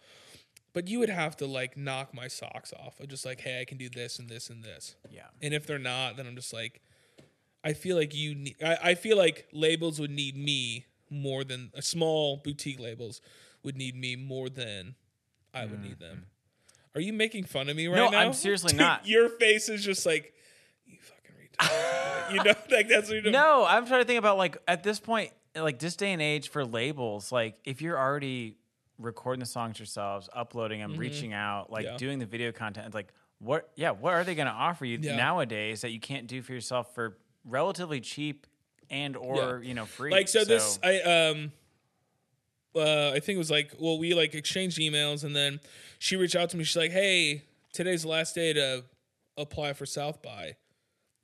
But 0.72 0.88
you 0.88 1.00
would 1.00 1.10
have 1.10 1.36
to 1.38 1.46
like 1.46 1.76
knock 1.78 2.14
my 2.14 2.28
socks 2.28 2.72
off. 2.80 3.00
of 3.00 3.10
just 3.10 3.26
like, 3.26 3.42
hey, 3.42 3.60
I 3.60 3.66
can 3.66 3.78
do 3.78 3.90
this 3.90 4.18
and 4.20 4.30
this 4.30 4.50
and 4.50 4.64
this. 4.64 4.96
Yeah. 5.12 5.24
And 5.42 5.54
if 5.54 5.66
they're 5.66 5.80
not, 5.80 6.16
then 6.16 6.26
I'm 6.28 6.36
just 6.36 6.54
like, 6.54 6.82
I 7.64 7.74
feel 7.74 7.98
like 7.98 8.16
you 8.16 8.36
need. 8.36 8.56
I, 8.64 8.78
I 8.84 8.96
feel 8.96 9.18
like 9.18 9.48
labels 9.52 10.00
would 10.00 10.12
need 10.12 10.38
me 10.38 10.86
more 11.10 11.44
than 11.44 11.72
uh, 11.78 11.82
small 11.82 12.38
boutique 12.38 12.80
labels 12.80 13.22
would 13.64 13.76
need 13.76 13.96
me 13.96 14.16
more 14.16 14.50
than 14.50 14.96
I 15.54 15.66
would 15.66 15.82
need 15.82 16.00
them. 16.00 16.28
Are 16.96 17.02
you 17.02 17.12
making 17.14 17.44
fun 17.46 17.68
of 17.70 17.76
me 17.76 17.88
right 17.88 17.96
now? 17.98 18.06
No, 18.06 18.12
now? 18.12 18.20
I'm 18.20 18.34
seriously 18.34 18.70
Dude, 18.72 18.80
not. 18.80 19.08
Your 19.08 19.28
face 19.30 19.68
is 19.70 19.84
just 19.84 20.06
like, 20.06 20.34
you 20.86 20.98
fucking 21.02 21.36
retard. 21.36 22.32
you 22.32 22.44
know, 22.44 22.54
like 22.72 22.88
that's 22.88 23.08
what 23.08 23.14
you're 23.14 23.22
doing. 23.22 23.34
No, 23.34 23.66
I'm 23.68 23.86
trying 23.86 24.02
to 24.02 24.06
think 24.08 24.20
about 24.20 24.38
like 24.38 24.58
at 24.68 24.84
this 24.84 25.00
point, 25.00 25.32
like 25.56 25.80
this 25.80 25.96
day 25.96 26.14
and 26.14 26.22
age 26.22 26.50
for 26.50 26.64
labels, 26.66 27.32
like 27.32 27.58
if 27.66 27.82
you're 27.82 27.98
already 27.98 28.56
recording 28.98 29.40
the 29.40 29.46
songs 29.46 29.80
yourselves, 29.80 30.30
uploading 30.34 30.80
them, 30.80 30.96
reaching 30.96 31.34
out, 31.34 31.72
like 31.72 31.86
Mm-hmm. 31.86 31.92
Yeah. 31.94 31.98
doing 31.98 32.20
the 32.20 32.26
video 32.26 32.52
content, 32.52 32.94
like 32.94 33.14
what? 33.40 33.70
Yeah, 33.76 33.92
what 33.92 34.14
are 34.14 34.24
they 34.24 34.36
going 34.36 34.48
to 34.48 34.54
offer 34.54 34.86
you 34.86 35.00
Yeah. 35.02 35.16
nowadays 35.16 35.82
that 35.82 35.92
you 35.92 36.00
can't 36.00 36.28
do 36.28 36.42
for 36.42 36.54
yourself 36.54 36.94
for 36.96 37.18
relatively 37.46 38.00
cheap 38.02 38.46
and 38.90 39.16
or 39.16 39.62
you 39.64 39.74
know 39.74 39.86
free? 39.86 40.12
like 40.12 40.28
so, 40.28 40.44
this 40.44 40.80
i 40.84 41.00
um 41.02 41.52
uh 42.76 43.10
i 43.14 43.20
think 43.20 43.36
it 43.36 43.40
was 43.40 43.52
like 43.52 43.74
well 43.80 43.98
we 43.98 44.14
like 44.14 44.34
exchanged 44.36 44.78
emails 44.80 45.24
and 45.24 45.36
then 45.36 45.60
she 45.98 46.16
reached 46.16 46.36
out 46.36 46.50
to 46.50 46.58
me 46.58 46.64
she's 46.64 46.76
like 46.78 46.92
hey 46.92 47.44
today's 47.74 48.04
the 48.04 48.08
last 48.08 48.36
day 48.36 48.54
to 48.54 48.84
apply 49.38 49.74
for 49.74 49.86
south 49.86 50.22
by 50.22 50.56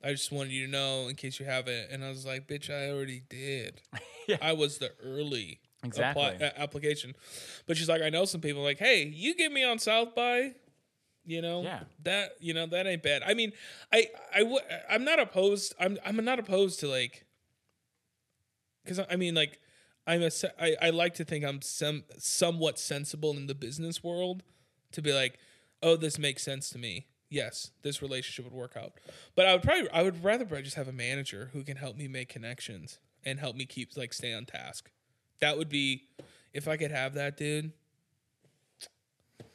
i 0.02 0.10
just 0.10 0.32
wanted 0.32 0.52
you 0.52 0.66
to 0.66 0.70
know 0.72 1.08
in 1.08 1.14
case 1.14 1.38
you 1.38 1.46
haven't 1.46 1.90
and 1.90 2.04
i 2.04 2.08
was 2.08 2.26
like 2.26 2.46
bitch 2.48 2.70
i 2.70 2.90
already 2.90 3.22
did 3.28 3.80
Yeah. 4.28 4.36
i 4.42 4.52
was 4.52 4.78
the 4.78 4.90
early 5.04 5.60
Exactly. 5.84 6.24
apply, 6.24 6.44
a- 6.46 6.60
application 6.60 7.14
but 7.66 7.76
she's 7.76 7.88
like 7.88 8.02
i 8.02 8.08
know 8.10 8.24
some 8.24 8.40
people 8.40 8.62
like 8.62 8.78
hey 8.78 9.04
you 9.04 9.34
get 9.36 9.52
me 9.52 9.62
on 9.62 9.78
south 9.78 10.14
by 10.16 10.54
you 11.26 11.42
know 11.42 11.62
Yeah. 11.62 11.80
that 12.04 12.30
you 12.40 12.54
know 12.54 12.66
that 12.66 12.86
ain't 12.86 13.02
bad 13.02 13.22
i 13.24 13.34
mean 13.34 13.52
i 13.92 14.06
i 14.34 14.38
w- 14.40 14.60
i'm 14.88 15.04
not 15.04 15.18
opposed 15.18 15.74
i'm 15.80 15.98
i'm 16.06 16.24
not 16.24 16.38
opposed 16.38 16.80
to 16.80 16.88
like 16.88 17.24
because 18.84 19.00
I 19.10 19.16
mean, 19.16 19.34
like, 19.34 19.58
I'm 20.06 20.22
a, 20.22 20.30
I, 20.60 20.76
I 20.80 20.90
like 20.90 21.14
to 21.14 21.24
think 21.24 21.44
I'm 21.44 21.60
some 21.60 22.04
somewhat 22.18 22.78
sensible 22.78 23.36
in 23.36 23.48
the 23.48 23.54
business 23.54 24.04
world 24.04 24.44
to 24.92 25.02
be 25.02 25.12
like, 25.12 25.38
oh, 25.82 25.96
this 25.96 26.18
makes 26.20 26.44
sense 26.44 26.70
to 26.70 26.78
me. 26.78 27.06
Yes, 27.28 27.72
this 27.82 28.00
relationship 28.00 28.44
would 28.44 28.54
work 28.54 28.76
out. 28.76 28.92
But 29.34 29.46
I 29.46 29.52
would 29.54 29.62
probably, 29.64 29.90
I 29.90 30.02
would 30.02 30.22
rather 30.22 30.44
probably 30.44 30.62
just 30.62 30.76
have 30.76 30.86
a 30.86 30.92
manager 30.92 31.50
who 31.52 31.64
can 31.64 31.76
help 31.76 31.96
me 31.96 32.06
make 32.06 32.28
connections 32.28 33.00
and 33.24 33.40
help 33.40 33.56
me 33.56 33.66
keep 33.66 33.96
like 33.96 34.12
stay 34.12 34.32
on 34.32 34.44
task. 34.46 34.92
That 35.40 35.58
would 35.58 35.68
be, 35.68 36.04
if 36.52 36.68
I 36.68 36.76
could 36.76 36.92
have 36.92 37.14
that, 37.14 37.36
dude. 37.36 37.72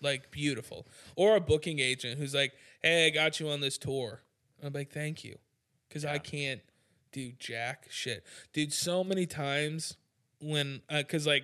Like 0.01 0.31
beautiful, 0.31 0.87
or 1.15 1.35
a 1.35 1.39
booking 1.39 1.79
agent 1.79 2.17
who's 2.19 2.33
like, 2.33 2.53
"Hey, 2.81 3.07
I 3.07 3.09
got 3.09 3.39
you 3.39 3.49
on 3.49 3.61
this 3.61 3.77
tour." 3.77 4.21
I'm 4.63 4.73
like, 4.73 4.91
"Thank 4.91 5.23
you," 5.23 5.37
because 5.87 6.05
I 6.05 6.17
can't 6.17 6.61
do 7.11 7.31
jack 7.37 7.85
shit, 7.89 8.25
dude. 8.53 8.73
So 8.73 9.03
many 9.03 9.25
times 9.25 9.97
when, 10.39 10.81
uh, 10.89 10.99
because 10.99 11.27
like, 11.27 11.43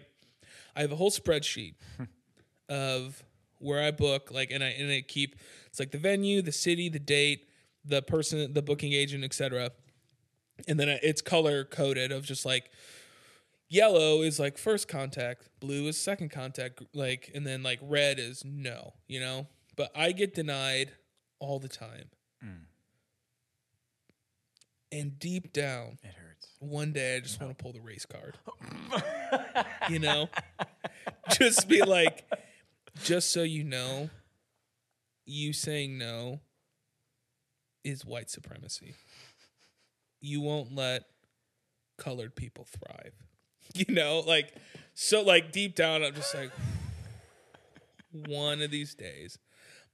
I 0.75 0.81
have 0.81 0.91
a 0.91 0.95
whole 0.95 1.11
spreadsheet 1.11 1.75
of 2.69 3.23
where 3.59 3.83
I 3.83 3.91
book, 3.91 4.29
like, 4.31 4.51
and 4.51 4.63
I 4.63 4.67
and 4.67 4.91
I 4.91 5.01
keep 5.01 5.35
it's 5.67 5.79
like 5.79 5.91
the 5.91 5.97
venue, 5.97 6.41
the 6.41 6.51
city, 6.51 6.89
the 6.89 6.99
date, 6.99 7.47
the 7.85 8.01
person, 8.01 8.53
the 8.53 8.61
booking 8.61 8.93
agent, 8.93 9.23
etc. 9.23 9.71
And 10.67 10.79
then 10.79 10.89
it's 11.03 11.21
color 11.21 11.63
coded 11.63 12.11
of 12.11 12.25
just 12.25 12.45
like 12.45 12.71
yellow 13.69 14.21
is 14.21 14.39
like 14.39 14.57
first 14.57 14.87
contact, 14.87 15.49
blue 15.59 15.87
is 15.87 15.97
second 15.97 16.29
contact, 16.29 16.81
like, 16.93 17.31
and 17.33 17.45
then 17.45 17.63
like 17.63 17.79
red 17.81 18.19
is 18.19 18.43
no, 18.45 18.93
you 19.07 19.19
know. 19.19 19.47
But 19.75 19.91
I 19.95 20.11
get 20.11 20.33
denied 20.33 20.91
all 21.39 21.59
the 21.59 21.67
time. 21.67 22.09
Mm. 22.43 22.65
And 24.91 25.19
deep 25.19 25.53
down, 25.53 25.97
it 26.01 26.13
hurts. 26.15 26.47
one 26.59 26.93
day 26.93 27.17
I 27.17 27.19
just 27.19 27.41
want 27.41 27.55
to 27.55 27.61
pull 27.61 27.73
the 27.73 27.81
race 27.81 28.05
card. 28.05 28.37
you 29.89 29.99
know? 29.99 30.29
Just 31.31 31.67
be 31.67 31.81
like, 31.81 32.25
just 33.03 33.31
so 33.31 33.43
you 33.43 33.63
know, 33.63 34.09
you 35.25 35.53
saying 35.53 35.97
no 35.97 36.39
is 37.83 38.05
white 38.05 38.29
supremacy. 38.29 38.95
You 40.21 40.41
won't 40.41 40.73
let 40.73 41.03
colored 41.97 42.35
people 42.35 42.65
thrive. 42.65 43.13
You 43.75 43.93
know, 43.93 44.23
like 44.25 44.53
so 44.93 45.21
like 45.21 45.51
deep 45.51 45.75
down 45.75 46.03
I'm 46.03 46.13
just 46.15 46.33
like 46.33 46.51
one 48.27 48.61
of 48.61 48.71
these 48.71 48.95
days. 48.95 49.37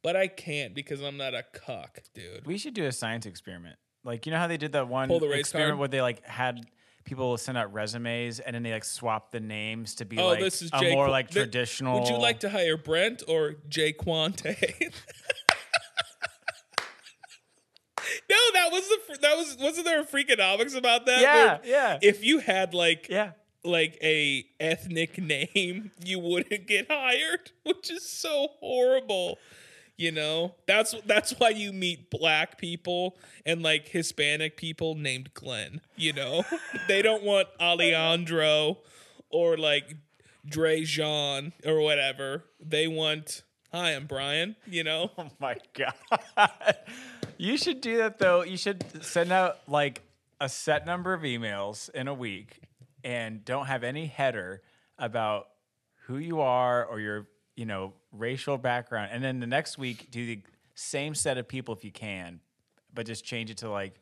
But 0.02 0.16
I 0.16 0.28
can't 0.28 0.74
because 0.76 1.02
I'm 1.02 1.18
not 1.18 1.34
a 1.34 1.44
cuck, 1.54 2.00
dude. 2.14 2.46
We 2.46 2.58
should 2.58 2.74
do 2.74 2.86
a 2.86 2.92
science 2.92 3.26
experiment. 3.26 3.78
Like 4.04 4.26
you 4.26 4.32
know 4.32 4.38
how 4.38 4.48
they 4.48 4.58
did 4.58 4.74
that 4.74 4.88
one 4.88 5.08
Pull 5.10 5.20
the 5.20 5.28
race 5.30 5.42
experiment 5.42 5.72
card? 5.72 5.80
where 5.80 5.88
they 5.88 6.02
like 6.02 6.26
had 6.26 6.66
people 7.06 7.38
send 7.38 7.58
out 7.58 7.74
resumes 7.74 8.40
and 8.40 8.54
then 8.56 8.64
they 8.64 8.72
like 8.72 8.84
swap 8.86 9.32
the 9.32 9.40
names 9.40 9.96
to 9.96 10.06
be 10.06 10.18
Oh, 10.18 10.28
like 10.28 10.40
this 10.40 10.62
is 10.62 10.70
a 10.74 10.80
Jay 10.80 10.94
more 10.94 11.06
Qu- 11.08 11.12
like 11.12 11.30
Th- 11.32 11.44
traditional. 11.46 12.00
Would 12.00 12.10
you 12.10 12.18
like 12.18 12.40
to 12.42 12.50
hire 12.50 12.78
Brent 12.78 13.24
or 13.28 13.56
Jay 13.70 13.92
Quante? 13.94 14.46
no, 18.30 18.38
that 18.54 18.70
was 18.72 18.88
the 18.88 18.98
fr- 19.08 19.22
that 19.22 19.38
was 19.38 19.58
wasn't 19.60 19.86
there 19.86 20.02
a 20.02 20.06
freakonomics 20.06 20.76
about 20.78 21.06
that? 21.06 21.22
Yeah, 21.22 21.58
yeah. 21.66 22.00
If 22.02 22.24
you 22.24 22.40
had 22.40 22.74
like 22.74 23.08
Yeah. 23.10 23.32
Like 23.64 23.98
a 24.02 24.46
ethnic 24.60 25.18
name, 25.22 25.92
you 26.04 26.20
wouldn't 26.20 26.68
get 26.68 26.88
hired, 26.90 27.52
which 27.64 27.90
is 27.92 28.08
so 28.08 28.48
horrible. 28.60 29.38
You 29.96 30.12
know, 30.12 30.56
that's 30.66 30.96
that's 31.06 31.32
why 31.38 31.50
you 31.50 31.72
meet 31.72 32.10
black 32.10 32.58
people 32.58 33.16
and 33.46 33.62
like 33.62 33.88
Hispanic 33.88 34.58
people 34.58 34.96
named 34.96 35.34
Glenn. 35.36 35.82
You 35.96 36.14
know, 36.14 36.44
they 36.88 37.02
don't 37.04 37.24
want 37.24 37.48
Alejandro 37.60 38.80
or 39.30 39.56
like 39.56 39.96
Dre 40.46 40.84
Jean 40.84 41.54
or 41.66 41.80
whatever. 41.82 42.44
They 42.60 42.88
want 42.88 43.44
hi, 43.72 43.92
I'm 43.92 44.08
Brian. 44.08 44.56
You 44.66 44.84
know, 44.84 45.12
Oh 45.18 45.30
my 45.40 45.58
god. 45.74 46.76
you 47.38 47.58
should 47.58 47.80
do 47.80 47.98
that 47.98 48.18
though. 48.18 48.44
You 48.44 48.58
should 48.58 49.04
send 49.04 49.32
out 49.32 49.60
like 49.68 50.02
a 50.42 50.50
set 50.50 50.86
number 50.88 51.14
of 51.14 51.22
emails 51.22 51.90
in 51.92 52.08
a 52.08 52.14
week 52.14 52.60
and 53.04 53.44
don't 53.46 53.66
have 53.68 53.84
any 53.84 54.06
header 54.08 54.62
about 54.98 55.48
who 56.08 56.18
you 56.18 56.42
are 56.42 56.86
or 56.86 57.00
your, 57.00 57.28
you 57.56 57.66
know, 57.66 57.94
racial 58.12 58.58
background. 58.58 59.10
And 59.12 59.24
then 59.24 59.40
the 59.40 59.48
next 59.48 59.78
week 59.78 60.10
do 60.12 60.26
the 60.26 60.42
same 60.76 61.16
set 61.16 61.38
of 61.38 61.48
people 61.48 61.74
if 61.76 61.84
you 61.84 61.92
can, 61.92 62.40
but 62.94 63.06
just 63.06 63.24
change 63.26 63.50
it 63.50 63.58
to 63.58 63.70
like 63.70 64.00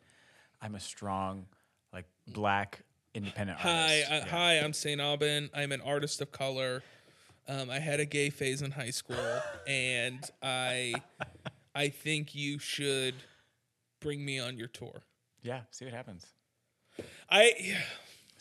I'm 0.62 0.76
a 0.76 0.80
strong 0.80 1.46
like 1.94 2.06
black 2.28 2.82
independent 3.14 3.60
Hi, 3.60 4.04
artist. 4.04 4.12
uh, 4.12 4.14
Yeah. 4.16 4.26
hi. 4.28 4.54
I'm 4.60 4.74
Saint 4.74 5.02
Aubin. 5.02 5.50
I'm 5.54 5.72
an 5.72 5.82
artist 5.82 6.22
of 6.22 6.32
color. 6.32 6.84
Um, 7.48 7.70
I 7.70 7.80
had 7.80 8.00
a 8.00 8.06
gay 8.06 8.30
phase 8.30 8.62
in 8.62 8.72
high 8.72 8.92
school, 8.92 9.18
and 9.68 10.20
I, 10.44 10.94
I 11.76 11.90
think 11.90 12.34
you 12.36 12.60
should 12.60 13.16
bring 14.00 14.24
me 14.24 14.40
on 14.40 14.58
your 14.58 14.68
tour. 14.68 15.02
Yeah, 15.42 15.62
see 15.72 15.84
what 15.86 15.94
happens. 15.94 16.26
I, 17.30 17.76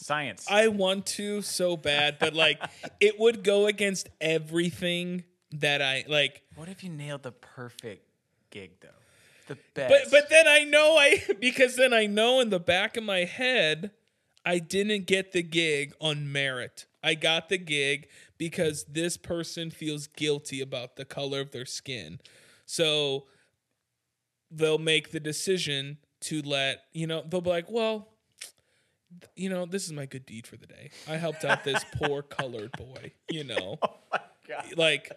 Science. 0.00 0.47
I 0.50 0.69
want 0.69 1.04
to 1.07 1.42
so 1.42 1.76
bad, 1.76 2.19
but 2.19 2.33
like, 2.33 2.59
it 3.00 3.21
would 3.21 3.45
go 3.45 3.66
against 3.66 4.09
everything 4.19 5.25
that 5.52 5.83
I 5.83 6.04
like. 6.09 6.42
what 6.57 6.69
if 6.69 6.83
you 6.83 6.90
nailed 6.90 7.23
the 7.23 7.33
perfect 7.33 8.09
gig 8.50 8.73
though? 8.80 8.88
The 9.49 9.59
best. 9.75 9.90
But 9.90 10.11
but 10.11 10.30
then 10.30 10.49
I 10.49 10.64
know 10.64 10.97
I 10.97 11.23
because 11.40 11.76
then 11.76 11.92
I 11.92 12.07
know 12.07 12.40
in 12.40 12.49
the 12.49 12.61
back 12.61 12.97
of 12.97 13.04
my 13.04 13.25
head 13.25 13.90
I 14.45 14.59
didn't 14.59 15.07
get 15.07 15.33
the 15.33 15.42
gig 15.42 15.92
on 16.00 16.33
merit. 16.33 16.87
I 17.02 17.14
got 17.14 17.50
the 17.50 17.59
gig 17.59 18.09
because 18.38 18.85
this 18.85 19.19
person 19.19 19.71
feels 19.71 20.07
guilty 20.07 20.62
about 20.62 20.97
the 20.97 21.04
color 21.04 21.40
of 21.40 21.50
their 21.50 21.66
skin. 21.66 22.21
So 22.64 23.26
they'll 24.50 24.78
make 24.78 25.11
the 25.11 25.21
decision 25.21 25.99
to 26.21 26.40
let, 26.42 26.85
you 26.92 27.07
know, 27.07 27.23
they'll 27.26 27.40
be 27.40 27.50
like, 27.50 27.71
"Well, 27.71 28.09
you 29.36 29.48
know, 29.48 29.66
this 29.66 29.86
is 29.86 29.92
my 29.92 30.06
good 30.06 30.26
deed 30.26 30.46
for 30.46 30.56
the 30.56 30.66
day. 30.66 30.90
I 31.08 31.16
helped 31.16 31.44
out 31.44 31.64
this 31.64 31.84
poor 31.96 32.22
colored 32.22 32.72
boy, 32.72 33.12
you 33.30 33.44
know." 33.44 33.78
Oh 34.52 34.74
like 34.76 35.12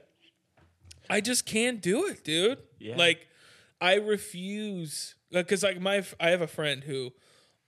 I 1.09 1.21
just 1.21 1.45
can't 1.45 1.81
do 1.81 2.05
it, 2.05 2.23
dude. 2.23 2.59
Yeah. 2.79 2.95
Like 2.97 3.27
I 3.81 3.95
refuse 3.95 5.15
because 5.31 5.63
like 5.63 5.81
my 5.81 6.03
I 6.19 6.29
have 6.29 6.41
a 6.41 6.47
friend 6.47 6.83
who 6.83 7.13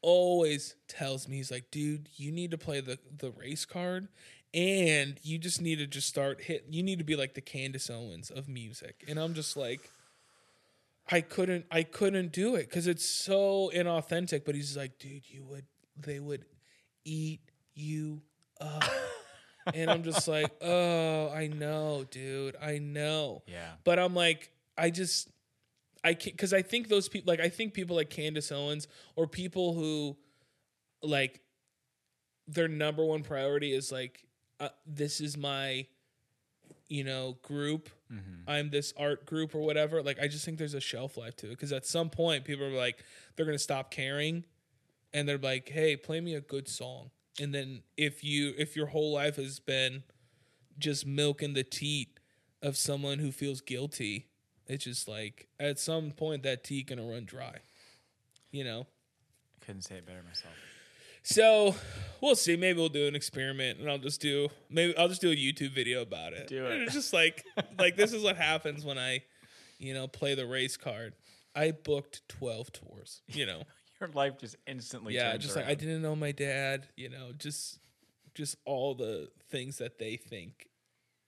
always 0.01 0.75
tells 0.87 1.27
me 1.27 1.37
he's 1.37 1.51
like, 1.51 1.71
dude, 1.71 2.09
you 2.15 2.31
need 2.31 2.51
to 2.51 2.57
play 2.57 2.79
the 2.79 2.99
the 3.17 3.31
race 3.31 3.65
card, 3.65 4.07
and 4.53 5.19
you 5.23 5.37
just 5.37 5.61
need 5.61 5.79
to 5.79 5.87
just 5.87 6.07
start 6.07 6.41
hit. 6.41 6.65
You 6.69 6.83
need 6.83 6.99
to 6.99 7.03
be 7.03 7.15
like 7.15 7.33
the 7.33 7.41
Candace 7.41 7.89
Owens 7.89 8.29
of 8.29 8.47
music, 8.47 9.03
and 9.07 9.19
I'm 9.19 9.33
just 9.33 9.57
like, 9.57 9.89
I 11.11 11.21
couldn't 11.21 11.65
I 11.71 11.83
couldn't 11.83 12.31
do 12.31 12.55
it 12.55 12.69
because 12.69 12.87
it's 12.87 13.05
so 13.05 13.71
inauthentic. 13.75 14.45
But 14.45 14.55
he's 14.55 14.77
like, 14.77 14.99
dude, 14.99 15.29
you 15.29 15.43
would 15.43 15.65
they 15.97 16.19
would 16.19 16.45
eat 17.03 17.41
you 17.73 18.21
up. 18.59 18.83
and 19.73 19.89
I'm 19.89 20.03
just 20.03 20.27
like, 20.27 20.51
oh, 20.61 21.29
I 21.29 21.47
know, 21.47 22.05
dude, 22.09 22.55
I 22.61 22.77
know. 22.77 23.43
yeah. 23.47 23.71
But 23.83 23.99
I'm 23.99 24.13
like, 24.13 24.51
I 24.77 24.89
just, 24.89 25.29
I 26.03 26.13
can't, 26.13 26.35
because 26.35 26.53
I 26.53 26.61
think 26.61 26.87
those 26.87 27.07
people, 27.09 27.31
like, 27.31 27.39
I 27.39 27.49
think 27.49 27.73
people 27.73 27.95
like 27.95 28.09
Candace 28.09 28.51
Owens 28.51 28.87
or 29.15 29.27
people 29.27 29.73
who, 29.73 30.17
like, 31.01 31.41
their 32.47 32.67
number 32.67 33.03
one 33.03 33.23
priority 33.23 33.73
is 33.73 33.91
like, 33.91 34.25
uh, 34.59 34.69
this 34.85 35.19
is 35.19 35.35
my, 35.35 35.87
you 36.87 37.03
know, 37.03 37.37
group. 37.41 37.89
I'm 38.47 38.69
this 38.69 38.93
art 38.97 39.25
group 39.25 39.55
or 39.55 39.59
whatever. 39.61 40.03
Like, 40.03 40.19
I 40.21 40.27
just 40.27 40.45
think 40.45 40.59
there's 40.59 40.75
a 40.75 40.79
shelf 40.79 41.17
life 41.17 41.35
to 41.37 41.47
it 41.47 41.49
because 41.49 41.73
at 41.73 41.85
some 41.87 42.09
point, 42.11 42.45
people 42.45 42.65
are 42.65 42.69
like, 42.69 43.03
they're 43.35 43.45
gonna 43.47 43.57
stop 43.57 43.89
caring, 43.89 44.45
and 45.15 45.29
they're 45.29 45.37
like, 45.37 45.69
hey, 45.69 45.95
play 45.95 46.19
me 46.19 46.35
a 46.35 46.41
good 46.41 46.67
song. 46.67 47.09
And 47.39 47.55
then 47.55 47.83
if 47.95 48.21
you, 48.21 48.53
if 48.57 48.75
your 48.75 48.87
whole 48.87 49.13
life 49.13 49.37
has 49.37 49.59
been 49.59 50.03
just 50.77 51.07
milking 51.07 51.53
the 51.53 51.63
teat 51.63 52.19
of 52.61 52.75
someone 52.75 53.19
who 53.19 53.31
feels 53.31 53.61
guilty, 53.61 54.27
it's 54.67 54.83
just 54.83 55.07
like 55.07 55.47
at 55.57 55.79
some 55.79 56.11
point 56.11 56.43
that 56.43 56.65
teat 56.65 56.87
gonna 56.87 57.05
run 57.05 57.23
dry. 57.23 57.59
You 58.51 58.65
know? 58.65 58.87
Couldn't 59.65 59.83
say 59.83 59.95
it 59.95 60.05
better 60.05 60.21
myself. 60.21 60.53
So 61.23 61.75
we'll 62.19 62.35
see. 62.35 62.57
Maybe 62.57 62.77
we'll 62.77 62.89
do 62.89 63.07
an 63.07 63.15
experiment 63.15 63.79
and 63.79 63.89
I'll 63.89 63.97
just 63.97 64.19
do 64.19 64.49
maybe 64.69 64.97
I'll 64.97 65.07
just 65.07 65.21
do 65.21 65.31
a 65.31 65.35
YouTube 65.35 65.73
video 65.73 66.01
about 66.01 66.33
it. 66.33 66.47
Do 66.47 66.65
it. 66.65 66.73
And 66.73 66.81
it's 66.83 66.93
just 66.93 67.13
like 67.13 67.45
like 67.79 67.95
this 67.95 68.11
is 68.11 68.21
what 68.21 68.35
happens 68.35 68.83
when 68.83 68.97
I, 68.97 69.23
you 69.79 69.93
know, 69.93 70.09
play 70.09 70.35
the 70.35 70.45
race 70.45 70.75
card. 70.75 71.13
I 71.55 71.71
booked 71.71 72.27
twelve 72.27 72.73
tours, 72.73 73.21
you 73.29 73.45
know. 73.45 73.63
Your 74.05 74.13
life 74.13 74.37
just 74.37 74.55
instantly 74.67 75.15
yeah, 75.15 75.35
just 75.37 75.55
like 75.55 75.65
I 75.65 75.73
didn't 75.73 76.01
know 76.01 76.15
my 76.15 76.31
dad, 76.31 76.87
you 76.95 77.09
know, 77.09 77.31
just 77.37 77.79
just 78.35 78.55
all 78.65 78.93
the 78.93 79.29
things 79.49 79.77
that 79.79 79.97
they 79.97 80.17
think 80.17 80.67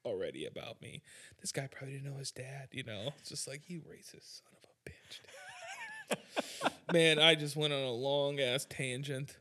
already 0.06 0.46
about 0.46 0.82
me. 0.82 1.02
This 1.42 1.52
guy 1.52 1.68
probably 1.68 1.96
didn't 1.96 2.12
know 2.12 2.18
his 2.20 2.32
dad, 2.32 2.68
you 2.72 2.84
know. 2.84 3.14
It's 3.20 3.30
just 3.30 3.48
like 3.48 3.70
you 3.70 3.80
racist 3.82 4.42
son 4.42 4.54
of 4.64 4.70
a 4.70 4.90
bitch. 4.90 6.72
Man, 6.94 7.20
I 7.20 7.36
just 7.36 7.56
went 7.56 7.74
on 7.74 7.82
a 7.82 7.92
long 7.92 8.40
ass 8.40 8.66
tangent. 8.70 9.38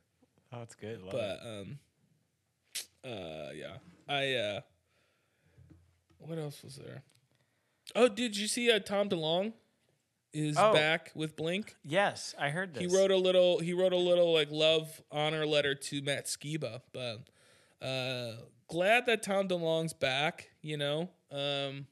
Oh, 0.53 0.63
it's 0.63 0.75
good. 0.75 1.03
Love 1.03 1.13
But 1.13 1.41
um 1.47 1.79
uh 3.05 3.51
yeah. 3.55 3.77
I 4.09 4.33
uh 4.35 4.61
what 6.19 6.39
else 6.39 6.63
was 6.63 6.77
there? 6.77 7.03
Oh, 7.95 8.09
did 8.09 8.37
you 8.37 8.47
see 8.47 8.71
uh, 8.71 8.79
Tom 8.81 9.09
DeLonge 9.09 9.53
is 10.37 10.57
Oh. 10.59 10.73
back 10.73 11.11
with 11.15 11.35
Blink? 11.35 11.75
Yes, 11.83 12.35
I 12.39 12.51
heard 12.51 12.75
this. 12.75 12.83
He 12.83 12.97
wrote 12.97 13.11
a 13.11 13.17
little 13.17 13.59
he 13.61 13.73
wrote 13.73 13.93
a 13.93 13.97
little 13.99 14.33
like 14.35 14.51
love 14.51 15.03
honor 15.11 15.47
letter 15.47 15.75
to 15.75 16.03
Matt 16.03 16.27
Skiba, 16.27 16.83
but 16.93 17.29
uh 17.85 18.43
glad 18.69 19.07
that 19.07 19.23
Tom 19.23 19.49
DeLonge's 19.49 19.93
back, 19.95 20.51
you 20.63 20.77
know. 20.77 21.11
Um 21.31 21.87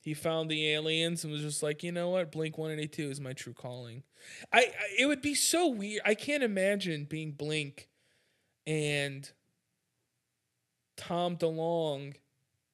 he 0.00 0.14
found 0.14 0.48
the 0.48 0.70
aliens 0.72 1.24
and 1.24 1.32
was 1.32 1.42
just 1.42 1.62
like, 1.64 1.82
you 1.82 1.90
know 1.90 2.10
what, 2.10 2.30
Blink 2.30 2.56
182 2.56 3.10
is 3.10 3.20
my 3.20 3.32
true 3.32 3.52
calling. 3.54 4.04
I, 4.52 4.60
I 4.60 4.72
it 5.00 5.06
would 5.06 5.20
be 5.20 5.34
so 5.34 5.68
weird. 5.68 6.02
I 6.04 6.14
can't 6.14 6.42
imagine 6.44 7.04
being 7.04 7.32
Blink 7.32 7.88
and 8.66 9.28
Tom 10.96 11.36
DeLonge 11.36 12.16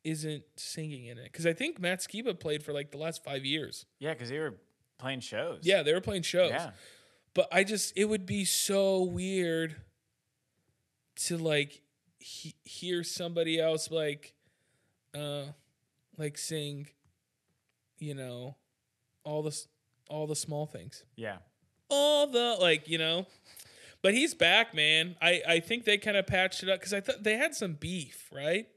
isn't 0.04 0.42
singing 0.56 1.06
in 1.06 1.18
it 1.18 1.24
because 1.24 1.46
I 1.46 1.52
think 1.52 1.80
Matt 1.80 2.00
Skiba 2.00 2.38
played 2.38 2.62
for 2.62 2.72
like 2.72 2.90
the 2.90 2.98
last 2.98 3.22
five 3.24 3.44
years. 3.44 3.86
Yeah, 3.98 4.12
because 4.12 4.28
they 4.28 4.38
were 4.38 4.54
playing 4.98 5.20
shows. 5.20 5.60
Yeah, 5.62 5.82
they 5.82 5.92
were 5.92 6.00
playing 6.00 6.22
shows. 6.22 6.50
Yeah. 6.50 6.70
But 7.34 7.48
I 7.52 7.64
just 7.64 7.92
it 7.96 8.06
would 8.06 8.26
be 8.26 8.44
so 8.44 9.02
weird 9.02 9.76
to 11.16 11.38
like 11.38 11.82
he, 12.18 12.54
hear 12.64 13.04
somebody 13.04 13.60
else 13.60 13.90
like 13.90 14.34
uh 15.14 15.44
like 16.16 16.38
sing 16.38 16.88
you 17.98 18.14
know 18.14 18.56
all 19.24 19.42
the 19.42 19.56
all 20.08 20.26
the 20.26 20.36
small 20.36 20.66
things. 20.66 21.04
Yeah. 21.16 21.38
All 21.88 22.26
the 22.26 22.56
like, 22.60 22.88
you 22.88 22.98
know. 22.98 23.26
But 24.02 24.14
he's 24.14 24.34
back, 24.34 24.74
man. 24.74 25.16
I 25.22 25.42
I 25.46 25.60
think 25.60 25.84
they 25.84 25.98
kind 25.98 26.16
of 26.16 26.26
patched 26.26 26.62
it 26.62 26.68
up 26.68 26.80
cuz 26.80 26.92
I 26.92 27.00
thought 27.00 27.22
they 27.22 27.36
had 27.36 27.54
some 27.54 27.74
beef, 27.74 28.28
right? 28.32 28.68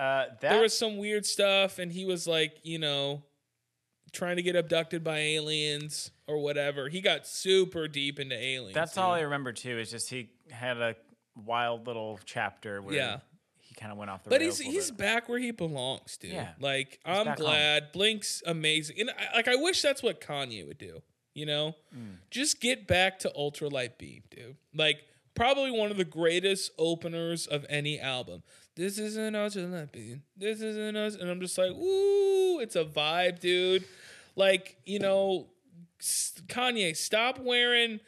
Uh, 0.00 0.26
that 0.28 0.40
there 0.40 0.60
was 0.62 0.76
some 0.76 0.96
weird 0.96 1.26
stuff 1.26 1.78
and 1.78 1.92
he 1.92 2.04
was 2.06 2.26
like 2.26 2.52
you 2.62 2.78
know 2.78 3.22
trying 4.12 4.36
to 4.36 4.42
get 4.42 4.56
abducted 4.56 5.04
by 5.04 5.18
aliens 5.18 6.10
or 6.26 6.38
whatever 6.38 6.88
he 6.88 7.00
got 7.00 7.26
super 7.26 7.86
deep 7.86 8.18
into 8.18 8.34
aliens 8.34 8.74
that's 8.74 8.96
all 8.96 9.12
I 9.12 9.20
remember 9.20 9.52
too. 9.52 9.78
Is 9.78 9.90
just 9.90 10.08
he 10.10 10.30
had 10.50 10.78
a 10.78 10.96
wild 11.44 11.86
little 11.86 12.18
chapter 12.24 12.80
where 12.82 12.94
Yeah. 12.94 13.18
he 13.58 13.74
kind 13.74 13.92
of 13.92 13.98
went 13.98 14.10
off 14.10 14.24
the 14.24 14.30
but 14.30 14.40
rails 14.40 14.58
he's 14.58 14.72
he's 14.72 14.90
bit. 14.90 14.98
back 14.98 15.28
where 15.28 15.38
he 15.38 15.50
belongs 15.52 16.16
dude 16.16 16.32
Yeah. 16.32 16.52
like 16.60 16.98
i'm 17.04 17.24
back 17.26 17.38
home. 17.38 17.46
glad 17.46 17.92
blink's 17.92 18.42
amazing 18.46 18.96
and 19.00 19.10
I, 19.10 19.36
like 19.36 19.48
i 19.48 19.54
wish 19.56 19.80
that's 19.82 20.02
what 20.02 20.20
kanye 20.20 20.66
would 20.66 20.78
do 20.78 21.02
you 21.34 21.46
know 21.46 21.76
Mm. 21.96 22.16
just 22.30 22.60
get 22.60 22.86
back 22.88 23.20
to 23.20 23.30
ultralight 23.38 23.96
beam 23.98 24.22
dude 24.30 24.56
like 24.74 25.02
probably 25.34 25.70
one 25.70 25.90
of 25.90 25.96
the 25.96 26.04
greatest 26.04 26.70
openers 26.78 27.46
of 27.46 27.64
any 27.68 27.98
album. 28.00 28.42
This 28.76 28.98
is 28.98 29.16
an 29.16 29.34
ultralight 29.34 29.92
beam 29.92 30.22
this 30.36 30.60
is 30.60 30.76
an 30.76 30.96
us. 30.96 31.14
And 31.14 31.30
i'm 31.30 31.40
just 31.40 31.58
like 31.58 31.72
ooh 31.72 32.60
it's 32.60 32.76
a 32.76 32.84
vibe 32.84 33.40
dude. 33.40 33.84
Like 34.36 34.76
you 34.84 34.98
know 34.98 35.48
kanye 36.00 36.96
stop 36.96 37.38
wearing 37.38 38.00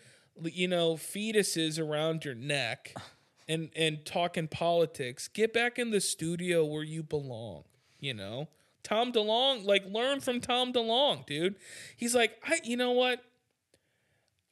you 0.43 0.69
know 0.69 0.95
fetuses 0.95 1.79
around 1.79 2.25
your 2.25 2.35
neck 2.35 2.95
and 3.49 3.71
and 3.77 4.05
talking 4.05 4.49
politics. 4.49 5.29
Get 5.29 5.53
back 5.53 5.79
in 5.79 5.91
the 5.91 6.01
studio 6.01 6.65
where 6.65 6.85
you 6.85 7.03
belong 7.03 7.65
you 8.03 8.13
know? 8.13 8.49
Tom 8.83 9.13
DeLonge 9.13 9.65
like 9.65 9.85
learn 9.87 10.21
from 10.21 10.41
tom 10.41 10.73
DeLonge 10.73 11.25
dude. 11.25 11.55
He's 11.97 12.15
like 12.15 12.37
i 12.45 12.61
you 12.65 12.77
know 12.77 12.93
what 12.93 13.23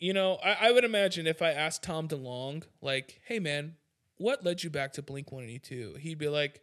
you 0.01 0.13
know 0.13 0.39
i, 0.45 0.69
I 0.69 0.73
would 0.73 0.85
imagine 0.85 1.27
if 1.27 1.41
i 1.43 1.51
asked 1.51 1.83
tom 1.85 2.09
DeLonge 2.09 2.65
like 2.83 3.21
hey 3.27 3.39
man 3.39 3.77
what 4.17 4.45
led 4.45 4.63
you 4.65 4.71
back 4.71 4.93
to 4.95 5.03
blink 5.03 5.31
182 5.31 5.95
he'd 6.01 6.19
be 6.19 6.29
like 6.29 6.63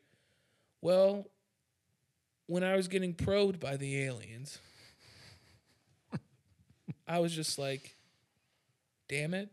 well 0.82 1.28
when 2.48 2.64
i 2.64 2.76
was 2.76 2.88
getting 2.88 3.14
probed 3.14 3.60
by 3.60 3.78
the 3.78 4.02
aliens 4.04 4.60
i 7.08 7.20
was 7.20 7.34
just 7.34 7.58
like 7.60 7.96
damn 9.10 9.34
it 9.34 9.50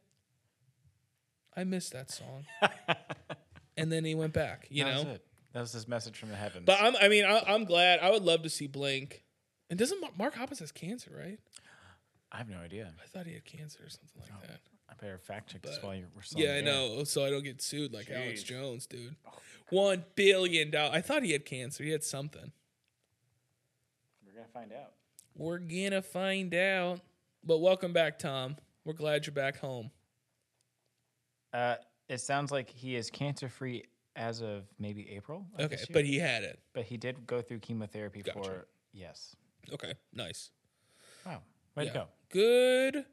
i 1.56 1.64
missed 1.64 1.92
that 1.92 2.10
song 2.10 2.44
and 3.76 3.90
then 3.92 4.04
he 4.04 4.14
went 4.14 4.32
back 4.32 4.66
you 4.70 4.84
That 4.84 4.90
know 4.94 5.02
was 5.04 5.14
it. 5.16 5.26
That 5.52 5.60
was 5.60 5.72
his 5.72 5.86
message 5.86 6.18
from 6.18 6.30
the 6.30 6.34
heavens. 6.34 6.64
but 6.66 6.78
I'm, 6.80 6.96
I 7.00 7.06
mean, 7.06 7.24
I, 7.24 7.40
I'm 7.46 7.64
glad. 7.64 8.00
I 8.00 8.10
would 8.10 8.24
love 8.24 8.42
to 8.42 8.50
see 8.50 8.66
Blink. 8.66 9.22
And 9.70 9.78
doesn't 9.78 10.00
Mar- 10.00 10.10
Mark 10.18 10.34
Hoppus 10.34 10.58
has 10.58 10.72
cancer, 10.72 11.12
right? 11.16 11.38
I 12.34 12.38
have 12.38 12.48
no 12.48 12.58
idea. 12.58 12.92
I 13.00 13.06
thought 13.06 13.26
he 13.26 13.32
had 13.34 13.44
cancer 13.44 13.78
or 13.84 13.88
something 13.88 14.20
like 14.20 14.48
that. 14.48 14.58
I 14.90 14.94
better 15.00 15.18
fact 15.18 15.50
check 15.52 15.62
this 15.62 15.78
while 15.80 15.94
you're 15.94 16.08
we're 16.14 16.22
still 16.22 16.40
Yeah, 16.40 16.50
I 16.56 16.60
the 16.60 16.68
air. 16.68 16.74
know. 16.98 17.04
So 17.04 17.24
I 17.24 17.30
don't 17.30 17.44
get 17.44 17.62
sued 17.62 17.92
like 17.92 18.10
Alex 18.10 18.42
Jones, 18.42 18.86
dude. 18.86 19.14
One 19.70 20.04
billion 20.16 20.70
dollars. 20.70 20.90
I 20.94 21.00
thought 21.00 21.22
he 21.22 21.30
had 21.32 21.44
cancer. 21.46 21.84
He 21.84 21.90
had 21.90 22.02
something. 22.04 22.50
We're 24.26 24.32
gonna 24.32 24.48
find 24.52 24.72
out. 24.72 24.92
We're 25.36 25.58
gonna 25.58 26.02
find 26.02 26.52
out. 26.54 27.00
But 27.44 27.58
welcome 27.58 27.92
back, 27.92 28.18
Tom. 28.18 28.56
We're 28.84 28.94
glad 28.94 29.26
you're 29.26 29.32
back 29.34 29.58
home. 29.58 29.90
Uh, 31.52 31.76
it 32.08 32.18
sounds 32.20 32.50
like 32.50 32.68
he 32.68 32.96
is 32.96 33.10
cancer 33.10 33.48
free 33.48 33.84
as 34.16 34.42
of 34.42 34.64
maybe 34.78 35.08
April. 35.10 35.46
of 35.56 35.72
Okay, 35.72 35.82
but 35.92 36.04
he 36.04 36.18
had 36.18 36.42
it. 36.42 36.58
but 36.72 36.84
he 36.84 36.96
did 36.96 37.26
go 37.26 37.40
through 37.40 37.60
chemotherapy 37.60 38.22
Gotcha. 38.22 38.38
for 38.42 38.66
yes. 38.92 39.34
Okay, 39.72 39.94
nice. 40.12 40.50
Wow, 41.24 41.42
way 41.76 41.84
Yeah. 41.84 41.92
to 41.92 41.98
go. 42.00 42.08
Good, 42.34 43.04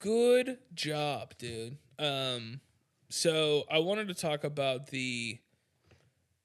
good 0.00 0.58
job, 0.74 1.32
dude. 1.38 1.78
Um, 1.98 2.60
so 3.08 3.64
I 3.70 3.78
wanted 3.78 4.08
to 4.08 4.14
talk 4.14 4.44
about 4.44 4.88
the 4.88 5.38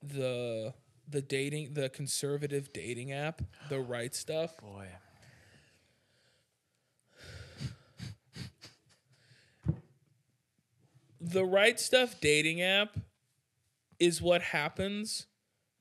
the 0.01 0.73
the 1.09 1.21
dating 1.21 1.73
the 1.73 1.89
conservative 1.89 2.71
dating 2.71 3.11
app, 3.11 3.41
the 3.67 3.81
right 3.81 4.15
stuff. 4.15 4.55
Boy, 4.61 4.87
the 11.19 11.43
right 11.43 11.77
stuff 11.77 12.21
dating 12.21 12.61
app 12.61 12.97
is 13.99 14.21
what 14.21 14.41
happens 14.41 15.25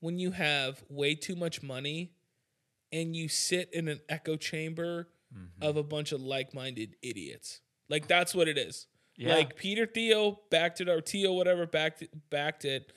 when 0.01 0.19
you 0.19 0.31
have 0.31 0.83
way 0.89 1.15
too 1.15 1.37
much 1.37 1.63
money 1.63 2.11
and 2.91 3.15
you 3.15 3.29
sit 3.29 3.73
in 3.73 3.87
an 3.87 4.01
echo 4.09 4.35
chamber 4.35 5.07
of 5.61 5.77
a 5.77 5.83
bunch 5.83 6.11
of 6.11 6.21
like-minded 6.21 6.95
idiots. 7.01 7.61
Like 7.89 8.07
that's 8.07 8.33
what 8.33 8.47
it 8.47 8.57
is. 8.57 8.87
Yeah. 9.17 9.35
Like 9.35 9.55
Peter 9.55 9.85
Theo 9.85 10.39
backed 10.49 10.81
it 10.81 10.89
or 10.89 11.01
Theo 11.01 11.33
whatever 11.33 11.65
backed 11.65 12.01
it, 12.01 12.09
backed 12.29 12.65
it. 12.65 12.91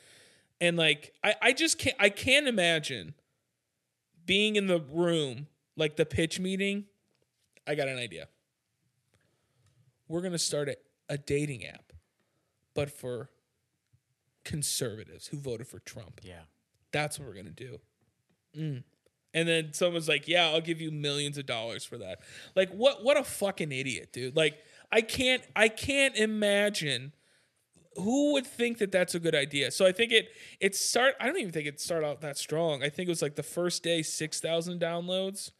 And 0.61 0.77
like 0.77 1.15
I, 1.23 1.35
I 1.41 1.53
just 1.53 1.79
can't 1.79 1.97
I 2.01 2.09
can't 2.09 2.49
imagine 2.49 3.15
being 4.25 4.57
in 4.57 4.67
the 4.67 4.81
room 4.81 5.47
like 5.77 5.97
the 5.97 6.07
pitch 6.07 6.41
meeting. 6.41 6.87
I 7.67 7.75
got 7.75 7.89
an 7.89 7.99
idea. 7.99 8.29
We're 10.09 10.23
gonna 10.23 10.39
start 10.39 10.69
a, 10.69 10.77
a 11.09 11.19
dating 11.19 11.65
app, 11.67 11.93
but 12.75 12.91
for 12.91 13.31
conservatives 14.45 15.27
who 15.27 15.39
voted 15.39 15.69
for 15.69 15.79
Trump. 15.81 16.21
yeah. 16.23 16.41
That's 16.91 17.19
what 17.19 17.29
we're 17.29 17.35
gonna 17.35 17.51
do. 17.51 17.81
Mm. 18.57 18.83
And 19.35 19.47
then 19.47 19.73
someone's 19.73 20.09
like, 20.09 20.27
"Yeah, 20.27 20.49
I'll 20.49 20.61
give 20.61 20.81
you 20.81 20.91
millions 20.91 21.37
of 21.39 21.47
dollars 21.47 21.85
for 21.85 21.99
that." 21.99 22.21
Like, 22.57 22.71
what? 22.71 23.05
What 23.05 23.19
a 23.19 23.25
fucking 23.25 23.73
idiot, 23.73 24.13
dude! 24.13 24.35
Like, 24.35 24.59
I 24.91 25.03
can't, 25.03 25.43
I 25.55 25.69
can't 25.69 26.17
imagine 26.17 27.13
who 27.97 28.33
would 28.33 28.47
think 28.47 28.79
that 28.79 28.93
that's 28.93 29.15
a 29.15 29.21
good 29.21 29.35
idea. 29.35 29.71
So 29.71 29.85
I 29.85 29.93
think 29.93 30.13
it, 30.13 30.29
it 30.61 30.75
start. 30.75 31.15
I 31.21 31.27
don't 31.27 31.39
even 31.39 31.53
think 31.53 31.67
it 31.67 31.81
started 31.81 32.07
out 32.07 32.21
that 32.23 32.39
strong. 32.39 32.83
I 32.83 32.89
think 32.89 33.09
it 33.09 33.11
was 33.11 33.23
like 33.23 33.37
the 33.37 33.43
first 33.43 33.83
day 33.83 34.03
six 34.03 34.41
thousand 34.41 34.81
downloads, 34.81 35.51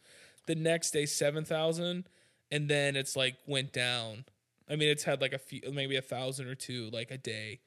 the 0.47 0.55
next 0.55 0.91
day 0.91 1.05
seven 1.05 1.45
thousand, 1.45 2.09
and 2.51 2.69
then 2.69 2.95
it's 2.95 3.15
like 3.15 3.35
went 3.45 3.71
down. 3.71 4.25
I 4.69 4.75
mean, 4.75 4.89
it's 4.89 5.03
had 5.03 5.21
like 5.21 5.33
a 5.33 5.39
few, 5.39 5.61
maybe 5.71 5.95
a 5.95 6.01
thousand 6.01 6.47
or 6.47 6.55
two 6.55 6.89
like 6.91 7.11
a 7.11 7.17
day 7.17 7.59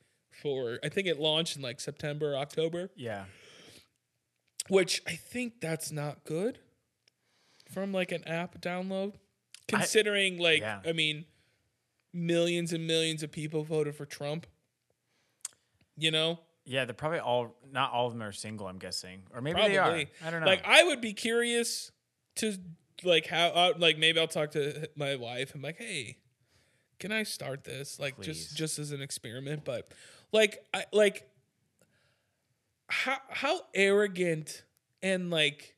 for. 0.43 0.79
I 0.83 0.89
think 0.89 1.07
it 1.07 1.19
launched 1.19 1.57
in 1.57 1.63
like 1.63 1.81
September, 1.81 2.37
October 2.37 2.91
Yeah. 2.97 3.25
Which 4.69 5.03
I 5.07 5.13
think 5.13 5.61
that's 5.61 5.91
not 5.91 6.25
good 6.25 6.59
from 7.71 7.93
like 7.93 8.13
an 8.13 8.27
app 8.27 8.61
download, 8.61 9.15
considering 9.69 10.39
like 10.39 10.61
yeah. 10.61 10.81
I 10.87 10.93
mean, 10.93 11.25
millions 12.13 12.73
and 12.73 12.87
millions 12.87 13.23
of 13.23 13.33
people 13.33 13.65
voted 13.65 13.95
for 13.95 14.07
Trump. 14.07 14.47
You 15.97 16.11
know, 16.11 16.41
Yeah, 16.65 16.85
they're 16.85 16.95
probably 16.95 17.19
all 17.21 17.55
not 17.71 17.93
all 17.93 18.07
of 18.07 18.13
them 18.13 18.23
are 18.23 18.33
single. 18.33 18.67
I'm 18.67 18.79
guessing, 18.79 19.23
or 19.35 19.41
maybe 19.41 19.55
probably. 19.55 19.73
they 19.73 19.79
are. 19.79 20.07
I 20.27 20.31
don't 20.31 20.41
know. 20.41 20.47
Like 20.47 20.63
I 20.65 20.85
would 20.85 21.01
be 21.01 21.13
curious 21.13 21.91
to 22.37 22.57
like 23.05 23.27
how 23.27 23.49
uh, 23.49 23.73
like 23.79 23.99
maybe 23.99 24.19
I'll 24.19 24.29
talk 24.29 24.53
to 24.53 24.89
my 24.97 25.17
wife. 25.17 25.55
I'm 25.55 25.63
like, 25.63 25.79
hey, 25.79 26.19
can 26.99 27.13
I 27.13 27.25
start 27.25 27.65
this? 27.65 27.99
Like 27.99 28.17
Please. 28.17 28.27
just 28.27 28.57
just 28.57 28.79
as 28.79 28.93
an 28.93 29.03
experiment, 29.03 29.65
but 29.65 29.93
like 30.33 30.65
I 30.73 30.85
like 30.93 31.29
how 32.93 33.17
how 33.31 33.61
arrogant 33.75 34.65
and 35.03 35.31
like 35.31 35.77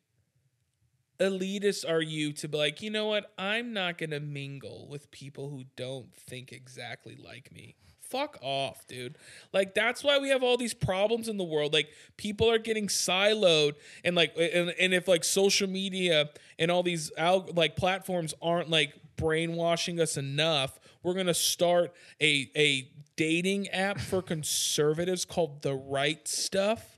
elitist 1.20 1.88
are 1.88 2.02
you 2.02 2.32
to 2.32 2.48
be 2.48 2.58
like, 2.58 2.82
you 2.82 2.90
know 2.90 3.06
what? 3.06 3.32
I'm 3.38 3.72
not 3.72 3.98
gonna 3.98 4.18
mingle 4.18 4.88
with 4.90 5.12
people 5.12 5.48
who 5.48 5.62
don't 5.76 6.12
think 6.12 6.50
exactly 6.50 7.16
like 7.16 7.52
me. 7.52 7.76
Fuck 8.00 8.36
off, 8.42 8.84
dude. 8.88 9.16
Like 9.52 9.74
that's 9.74 10.02
why 10.02 10.18
we 10.18 10.30
have 10.30 10.42
all 10.42 10.56
these 10.56 10.74
problems 10.74 11.28
in 11.28 11.36
the 11.36 11.44
world. 11.44 11.72
Like 11.72 11.88
people 12.16 12.50
are 12.50 12.58
getting 12.58 12.88
siloed 12.88 13.74
and 14.04 14.16
like 14.16 14.36
and, 14.36 14.74
and 14.80 14.92
if 14.92 15.06
like 15.06 15.22
social 15.22 15.68
media 15.68 16.30
and 16.58 16.68
all 16.68 16.82
these 16.82 17.12
like 17.16 17.76
platforms 17.76 18.34
aren't 18.42 18.70
like 18.70 18.92
brainwashing 19.16 20.00
us 20.00 20.16
enough, 20.16 20.80
we're 21.04 21.14
to 21.26 21.32
start 21.34 21.94
a 22.20 22.50
a 22.56 22.90
dating 23.14 23.68
app 23.68 24.00
for 24.00 24.20
conservatives 24.20 25.24
called 25.24 25.62
The 25.62 25.74
Right 25.74 26.26
Stuff 26.26 26.93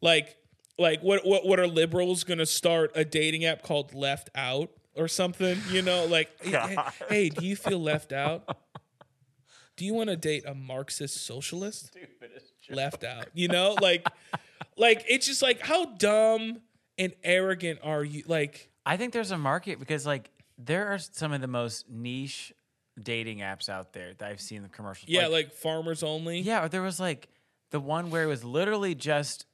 like 0.00 0.36
like 0.78 1.02
what 1.02 1.26
what 1.26 1.46
what 1.46 1.60
are 1.60 1.66
liberals 1.66 2.24
gonna 2.24 2.46
start 2.46 2.92
a 2.94 3.04
dating 3.04 3.44
app 3.44 3.62
called 3.62 3.94
left 3.94 4.30
out 4.34 4.70
or 4.94 5.08
something 5.08 5.58
you 5.70 5.82
know? 5.82 6.06
Like 6.06 6.30
hey, 6.42 6.50
hey, 6.50 6.76
hey, 7.08 7.28
do 7.28 7.46
you 7.46 7.56
feel 7.56 7.78
left 7.78 8.12
out? 8.12 8.56
Do 9.76 9.84
you 9.84 9.94
want 9.94 10.10
to 10.10 10.16
date 10.16 10.44
a 10.46 10.54
marxist 10.54 11.24
socialist? 11.24 11.96
Left 12.70 13.04
out 13.04 13.26
you 13.34 13.48
know? 13.48 13.76
Like 13.80 14.06
like 14.76 15.04
it's 15.08 15.26
just 15.26 15.42
like 15.42 15.60
how 15.60 15.86
dumb 15.86 16.60
and 16.98 17.12
arrogant 17.24 17.80
are 17.82 18.04
you? 18.04 18.24
Like 18.26 18.70
I 18.84 18.96
think 18.96 19.12
there's 19.12 19.30
a 19.30 19.38
market 19.38 19.78
because 19.78 20.06
like 20.06 20.30
there 20.58 20.88
are 20.88 20.98
some 20.98 21.32
of 21.32 21.40
the 21.40 21.48
most 21.48 21.88
niche 21.88 22.52
dating 23.02 23.38
apps 23.38 23.68
out 23.68 23.92
there 23.92 24.12
that 24.18 24.28
I've 24.28 24.40
seen 24.40 24.62
the 24.62 24.68
commercials. 24.68 25.08
yeah 25.08 25.26
like, 25.26 25.52
farmers 25.52 26.02
only? 26.02 26.40
Yeah, 26.40 26.64
or 26.64 26.68
there 26.68 26.82
was 26.82 27.00
like 27.00 27.28
the 27.70 27.80
one 27.80 28.10
where 28.10 28.24
it 28.24 28.26
was 28.26 28.44
literally 28.44 28.94
just 28.94 29.46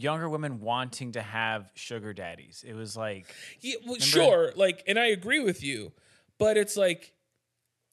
younger 0.00 0.28
women 0.28 0.60
wanting 0.60 1.12
to 1.12 1.22
have 1.22 1.70
sugar 1.74 2.12
daddies. 2.12 2.64
It 2.66 2.74
was 2.74 2.96
like 2.96 3.26
Yeah, 3.60 3.76
well, 3.86 3.98
sure, 3.98 4.52
like, 4.56 4.82
and 4.86 4.98
I 4.98 5.06
agree 5.06 5.40
with 5.40 5.62
you, 5.62 5.92
but 6.38 6.56
it's 6.56 6.76
like 6.76 7.12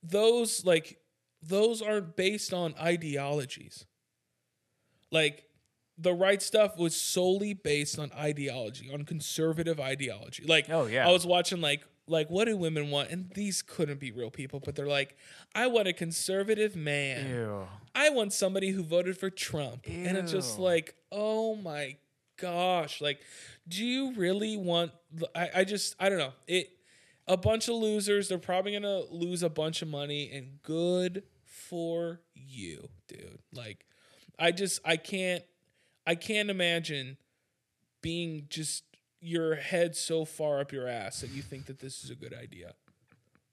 those 0.03 0.65
like 0.65 0.99
those 1.41 1.81
aren't 1.81 2.15
based 2.15 2.53
on 2.53 2.73
ideologies. 2.79 3.85
Like 5.11 5.43
the 5.97 6.13
right 6.13 6.41
stuff 6.41 6.77
was 6.77 6.95
solely 6.95 7.53
based 7.53 7.97
on 7.97 8.11
ideology, 8.13 8.91
on 8.93 9.03
conservative 9.03 9.79
ideology. 9.79 10.43
Like, 10.45 10.69
Oh, 10.69 10.87
yeah. 10.87 11.07
I 11.07 11.11
was 11.11 11.25
watching 11.25 11.61
like 11.61 11.81
like 12.07 12.29
what 12.29 12.45
do 12.45 12.55
women 12.57 12.91
want, 12.91 13.09
and 13.09 13.29
these 13.31 13.61
couldn't 13.61 13.99
be 13.99 14.11
real 14.11 14.29
people, 14.29 14.59
but 14.63 14.75
they're 14.75 14.87
like, 14.87 15.15
I 15.53 15.67
want 15.67 15.87
a 15.87 15.93
conservative 15.93 16.75
man. 16.75 17.29
ew. 17.29 17.67
I 17.93 18.09
want 18.09 18.33
somebody 18.33 18.71
who 18.71 18.83
voted 18.83 19.17
for 19.17 19.29
Trump. 19.29 19.87
And 19.87 20.17
it's 20.17 20.31
just 20.31 20.59
like, 20.59 20.95
oh 21.11 21.55
my 21.55 21.97
gosh. 22.37 23.01
Like, 23.01 23.21
do 23.67 23.83
you 23.83 24.13
really 24.13 24.57
want 24.57 24.91
I, 25.35 25.49
I 25.55 25.63
just 25.63 25.95
I 25.99 26.09
don't 26.09 26.19
know. 26.19 26.33
It 26.47 26.69
a 27.27 27.37
bunch 27.37 27.67
of 27.67 27.75
losers, 27.75 28.29
they're 28.29 28.37
probably 28.37 28.73
gonna 28.73 29.01
lose 29.09 29.41
a 29.41 29.49
bunch 29.49 29.81
of 29.81 29.87
money, 29.87 30.29
and 30.31 30.61
good 30.61 31.23
for 31.43 32.21
you, 32.35 32.89
dude. 33.07 33.39
Like, 33.51 33.85
I 34.37 34.51
just 34.51 34.79
I 34.85 34.97
can't 34.97 35.43
I 36.05 36.15
can't 36.15 36.49
imagine 36.49 37.17
being 38.01 38.45
just 38.49 38.83
your 39.25 39.55
head 39.55 39.95
so 39.95 40.25
far 40.25 40.59
up 40.59 40.71
your 40.71 40.87
ass 40.87 41.21
that 41.21 41.31
you 41.31 41.41
think 41.41 41.65
that 41.65 41.79
this 41.79 42.03
is 42.03 42.09
a 42.09 42.15
good 42.15 42.33
idea. 42.33 42.73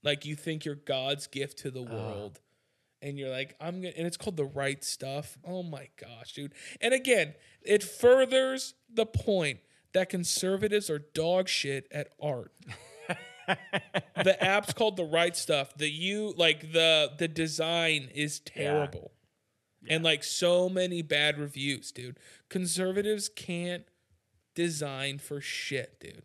Like 0.03 0.25
you 0.25 0.35
think 0.35 0.65
you're 0.65 0.75
God's 0.75 1.27
gift 1.27 1.59
to 1.59 1.71
the 1.71 1.83
uh. 1.83 1.85
world 1.85 2.41
and 3.03 3.19
you're 3.19 3.31
like, 3.31 3.57
I'm 3.61 3.83
gonna, 3.83 3.93
and 3.97 4.07
it's 4.07 4.17
called 4.17 4.37
the 4.37 4.45
right 4.45 4.83
stuff. 4.83 5.37
Oh 5.45 5.63
my 5.63 5.89
gosh, 6.01 6.33
dude. 6.33 6.55
And 6.81 6.95
again, 6.95 7.35
it 7.61 7.83
furthers 7.83 8.75
the 8.93 9.07
point 9.07 9.59
that 9.93 10.09
conservatives 10.09 10.89
are 10.89 11.01
dog 11.01 11.49
shit 11.49 11.87
at 11.91 12.09
art. 12.21 12.53
the 14.23 14.37
app's 14.41 14.73
called 14.73 14.97
the 14.97 15.05
right 15.05 15.37
stuff. 15.37 15.75
The 15.77 15.91
you 15.91 16.33
like 16.37 16.73
the 16.73 17.13
the 17.19 17.29
design 17.29 18.09
is 18.15 18.41
terrible. 18.41 19.13
And 19.89 20.05
like 20.05 20.23
so 20.23 20.69
many 20.69 21.03
bad 21.03 21.39
reviews, 21.39 21.91
dude. 21.91 22.19
Conservatives 22.49 23.29
can't 23.29 23.85
design 24.55 25.19
for 25.19 25.41
shit, 25.41 25.99
dude. 26.01 26.23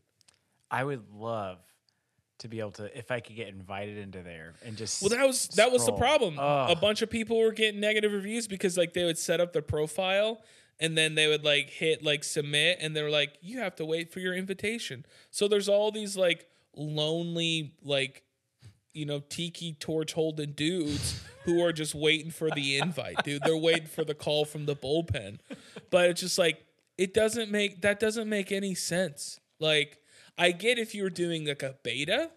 I 0.70 0.84
would 0.84 1.10
love 1.14 1.60
to 2.40 2.48
be 2.48 2.60
able 2.60 2.72
to 2.72 2.98
if 2.98 3.10
I 3.10 3.20
could 3.20 3.36
get 3.36 3.48
invited 3.48 3.98
into 3.98 4.22
there 4.22 4.54
and 4.64 4.78
just 4.78 5.02
Well, 5.02 5.10
that 5.10 5.26
was 5.26 5.48
that 5.50 5.72
was 5.72 5.86
the 5.86 5.94
problem. 5.94 6.38
Ugh. 6.38 6.72
A 6.72 6.76
bunch 6.76 7.02
of 7.02 7.10
people 7.10 7.38
were 7.40 7.52
getting 7.52 7.80
negative 7.80 8.12
reviews 8.12 8.48
because 8.48 8.78
like 8.78 8.94
they 8.94 9.04
would 9.06 9.18
set 9.18 9.42
up 9.42 9.54
their 9.54 9.62
profile 9.62 10.42
and 10.80 10.98
then 10.98 11.16
they 11.16 11.28
would 11.28 11.44
like 11.44 11.70
hit 11.70 12.04
like 12.04 12.24
submit 12.24 12.78
and 12.80 12.96
they're 12.96 13.10
like 13.10 13.38
you 13.42 13.60
have 13.60 13.76
to 13.78 13.86
wait 13.86 14.12
for 14.12 14.20
your 14.20 14.36
invitation. 14.36 15.06
So 15.32 15.48
there's 15.48 15.70
all 15.70 15.92
these 15.92 16.16
like 16.16 16.48
lonely 16.76 17.74
like 17.84 18.24
you 18.94 19.06
know, 19.06 19.22
tiki 19.30 19.74
torch 19.74 20.14
holding 20.14 20.54
dudes 20.54 21.22
who 21.46 21.64
are 21.64 21.72
just 21.72 21.94
waiting 21.94 22.32
for 22.32 22.50
the 22.50 22.80
invite, 22.80 23.24
dude. 23.24 23.44
They're 23.44 23.56
waiting 23.56 23.86
for 23.86 24.04
the 24.04 24.16
call 24.16 24.44
from 24.44 24.66
the 24.66 24.76
bullpen. 24.76 25.38
But 25.92 26.10
it's 26.10 26.22
just 26.22 26.40
like 26.40 26.66
it 26.98 27.14
doesn't 27.14 27.52
make 27.52 27.82
that 27.82 28.00
doesn't 28.00 28.30
make 28.30 28.52
any 28.52 28.76
sense. 28.76 29.40
Like 29.60 30.00
I 30.38 30.52
get 30.52 30.78
if 30.78 30.94
you 30.94 31.04
were 31.04 31.10
doing 31.10 31.46
like 31.46 31.64
a 31.64 31.76
beta, 31.84 32.32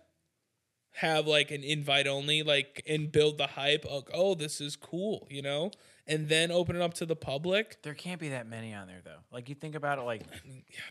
have 0.94 1.26
like 1.26 1.50
an 1.50 1.62
invite 1.62 2.06
only, 2.06 2.42
like 2.42 2.82
and 2.86 3.10
build 3.10 3.38
the 3.38 3.48
hype 3.48 3.84
of 3.84 4.04
oh 4.12 4.34
this 4.34 4.60
is 4.60 4.76
cool, 4.76 5.26
you 5.30 5.42
know, 5.42 5.70
and 6.06 6.28
then 6.28 6.50
open 6.50 6.76
it 6.76 6.82
up 6.82 6.94
to 6.94 7.06
the 7.06 7.16
public. 7.16 7.82
There 7.82 7.94
can't 7.94 8.20
be 8.20 8.30
that 8.30 8.46
many 8.46 8.74
on 8.74 8.86
there 8.86 9.00
though. 9.04 9.20
Like 9.32 9.48
you 9.48 9.54
think 9.54 9.74
about 9.74 9.98
it, 9.98 10.02
like 10.02 10.22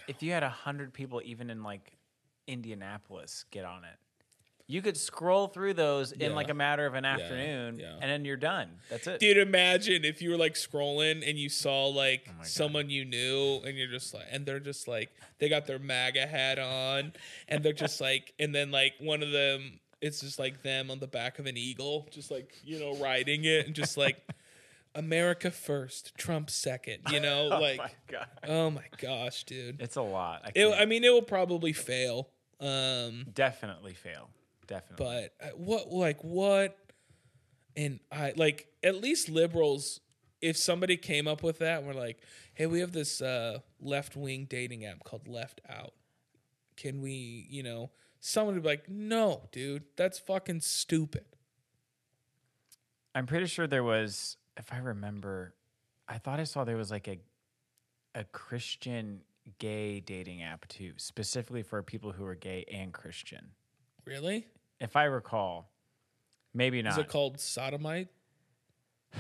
if 0.07 0.23
you 0.23 0.31
had 0.31 0.43
a 0.43 0.49
hundred 0.49 0.93
people, 0.93 1.21
even 1.23 1.49
in 1.49 1.63
like 1.63 1.97
Indianapolis, 2.47 3.45
get 3.51 3.65
on 3.65 3.83
it. 3.83 3.97
You 4.71 4.83
could 4.83 4.97
scroll 4.97 5.47
through 5.47 5.73
those 5.73 6.11
in 6.11 6.19
Yeah. 6.29 6.35
like 6.35 6.49
a 6.49 6.53
matter 6.53 6.85
of 6.85 6.93
an 6.93 7.03
afternoon, 7.03 7.79
yeah. 7.79 7.93
and 7.99 8.03
then 8.11 8.23
you're 8.23 8.37
done. 8.37 8.69
That's 8.89 9.07
it. 9.07 9.19
Dude, 9.19 9.37
imagine 9.37 10.05
if 10.05 10.21
you 10.21 10.29
were 10.29 10.37
like 10.37 10.53
scrolling 10.53 11.27
and 11.27 11.39
you 11.39 11.49
saw 11.49 11.87
like 11.87 12.27
Oh 12.29 12.31
my 12.33 12.37
God. 12.43 12.47
someone 12.47 12.89
you 12.91 13.03
knew 13.03 13.61
and 13.65 13.75
you're 13.75 13.87
just 13.89 14.13
like, 14.13 14.25
and 14.31 14.45
they're 14.45 14.59
just 14.59 14.87
like, 14.87 15.09
they 15.39 15.49
got 15.49 15.65
their 15.65 15.79
MAGA 15.79 16.27
hat 16.27 16.59
on 16.59 17.13
and 17.47 17.63
they're 17.63 17.73
just 17.73 17.99
like, 17.99 18.31
and 18.39 18.53
then 18.53 18.69
like 18.69 18.93
one 18.99 19.23
of 19.23 19.31
them, 19.31 19.79
it's 20.01 20.21
just 20.21 20.37
like 20.37 20.61
them 20.61 20.91
on 20.91 20.99
the 20.99 21.07
back 21.07 21.39
of 21.39 21.47
an 21.47 21.57
eagle, 21.57 22.07
just 22.11 22.29
like, 22.29 22.53
you 22.63 22.79
know, 22.79 22.95
riding 22.97 23.45
it 23.45 23.65
and 23.65 23.73
just 23.75 23.97
like, 23.97 24.17
America 24.95 25.49
first, 25.51 26.15
Trump 26.17 26.49
second, 26.51 26.99
you 27.11 27.19
know? 27.19 27.47
Like, 27.59 27.79
oh 27.79 27.83
my 27.83 27.91
god, 28.07 28.27
oh 28.47 28.69
my 28.69 28.85
gosh, 28.97 29.43
dude. 29.45 29.81
it's 29.81 29.95
a 29.95 30.01
lot. 30.01 30.41
I, 30.45 30.49
It, 30.49 30.53
can't- 30.53 30.79
I 30.79 30.85
mean, 30.85 31.03
it 31.03 31.09
will 31.11 31.21
probably 31.23 31.73
fail. 31.73 32.29
Um, 32.59 33.25
definitely 33.33 33.93
fail. 33.93 34.29
Definitely. 34.69 35.29
but 35.39 35.45
uh, 35.45 35.49
what 35.57 35.91
like 35.91 36.23
what 36.23 36.77
and 37.75 37.99
i 38.11 38.33
like 38.37 38.67
at 38.83 38.95
least 38.95 39.27
liberals 39.27 39.99
if 40.41 40.55
somebody 40.55 40.95
came 40.95 41.27
up 41.27 41.43
with 41.43 41.59
that 41.59 41.79
and 41.79 41.87
we're 41.87 41.93
like 41.93 42.21
hey 42.53 42.67
we 42.67 42.79
have 42.79 42.93
this 42.93 43.21
uh 43.21 43.59
left-wing 43.81 44.45
dating 44.49 44.85
app 44.85 45.03
called 45.03 45.27
left 45.27 45.59
out 45.67 45.93
can 46.77 47.01
we 47.01 47.47
you 47.49 47.63
know 47.63 47.89
someone 48.21 48.53
would 48.53 48.63
be 48.63 48.69
like 48.69 48.87
no 48.87 49.41
dude 49.51 49.83
that's 49.97 50.17
fucking 50.19 50.61
stupid 50.61 51.25
I'm 53.15 53.25
pretty 53.25 53.47
sure 53.47 53.67
there 53.67 53.83
was, 53.83 54.37
if 54.55 54.71
I 54.71 54.77
remember, 54.77 55.55
I 56.07 56.19
thought 56.19 56.39
I 56.39 56.43
saw 56.43 56.63
there 56.63 56.77
was 56.77 56.91
like 56.91 57.07
a 57.07 57.17
a 58.15 58.23
Christian 58.23 59.21
gay 59.59 59.99
dating 59.99 60.41
app 60.41 60.67
too, 60.67 60.93
specifically 60.97 61.61
for 61.63 61.81
people 61.83 62.11
who 62.11 62.25
are 62.25 62.35
gay 62.35 62.65
and 62.71 62.91
Christian. 62.91 63.51
really 64.05 64.47
If 64.79 64.95
I 64.95 65.05
recall, 65.05 65.69
maybe 66.53 66.81
not. 66.81 66.93
is 66.93 66.97
it 66.99 67.07
called 67.09 67.39
sodomite 67.39 68.07
oh 69.15 69.19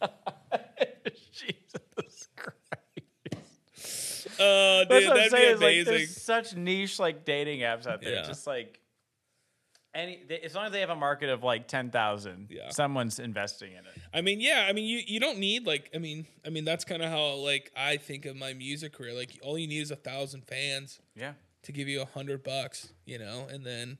my 0.00 0.08
god! 0.08 0.12
Jesus 1.32 2.28
Christ. 2.36 4.28
uh 4.40 4.84
That's 4.84 4.88
dude 4.88 5.08
what 5.08 5.20
I'm 5.20 5.30
that'd 5.30 5.30
be 5.30 5.30
saying. 5.30 5.54
is, 5.54 5.60
Like, 5.60 5.72
amazing 5.74 5.84
there's 5.94 6.16
such 6.22 6.56
niche 6.56 6.98
like 6.98 7.24
dating 7.24 7.60
apps 7.60 7.86
out 7.86 8.00
there. 8.02 8.14
Yeah. 8.14 8.22
Just 8.26 8.46
like 8.46 8.78
any, 9.94 10.22
they, 10.28 10.38
as 10.40 10.54
long 10.54 10.66
as 10.66 10.72
they 10.72 10.80
have 10.80 10.90
a 10.90 10.94
market 10.96 11.30
of 11.30 11.42
like 11.42 11.66
ten 11.66 11.90
thousand, 11.90 12.48
Yeah. 12.50 12.70
someone's 12.70 13.18
investing 13.18 13.72
in 13.72 13.78
it. 13.78 13.92
I 14.14 14.20
mean, 14.20 14.40
yeah. 14.40 14.66
I 14.68 14.72
mean, 14.72 14.84
you 14.84 15.00
you 15.06 15.18
don't 15.20 15.38
need 15.38 15.66
like. 15.66 15.90
I 15.94 15.98
mean, 15.98 16.26
I 16.46 16.50
mean 16.50 16.64
that's 16.64 16.84
kind 16.84 17.02
of 17.02 17.10
how 17.10 17.34
like 17.36 17.72
I 17.76 17.96
think 17.96 18.24
of 18.26 18.36
my 18.36 18.52
music 18.54 18.92
career. 18.92 19.14
Like, 19.14 19.38
all 19.42 19.58
you 19.58 19.66
need 19.66 19.80
is 19.80 19.90
a 19.90 19.96
thousand 19.96 20.44
fans, 20.46 21.00
Yeah. 21.16 21.32
to 21.64 21.72
give 21.72 21.88
you 21.88 22.02
a 22.02 22.04
hundred 22.06 22.42
bucks, 22.44 22.92
you 23.04 23.18
know, 23.18 23.46
and 23.50 23.64
then, 23.66 23.98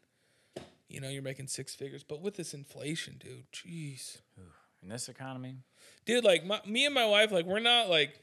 you 0.91 1.01
know, 1.01 1.09
you're 1.09 1.23
making 1.23 1.47
six 1.47 1.75
figures. 1.75 2.03
But 2.03 2.21
with 2.21 2.35
this 2.37 2.53
inflation, 2.53 3.17
dude, 3.19 3.51
jeez, 3.53 4.19
In 4.83 4.89
this 4.89 5.09
economy, 5.09 5.57
dude, 6.05 6.25
like 6.25 6.45
my, 6.45 6.61
me 6.67 6.85
and 6.85 6.95
my 6.95 7.07
wife, 7.07 7.31
like 7.31 7.47
we're 7.47 7.61
not 7.61 7.89
like, 7.89 8.23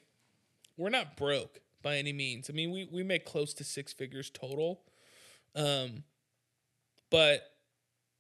we're 0.76 0.90
not 0.90 1.16
broke 1.16 1.62
by 1.82 1.98
any 1.98 2.14
means. 2.14 2.50
I 2.50 2.54
mean, 2.54 2.72
we 2.72 2.88
we 2.92 3.04
make 3.04 3.26
close 3.26 3.54
to 3.56 3.64
six 3.64 3.94
figures 3.94 4.30
total, 4.30 4.82
um, 5.56 6.04
but 7.10 7.42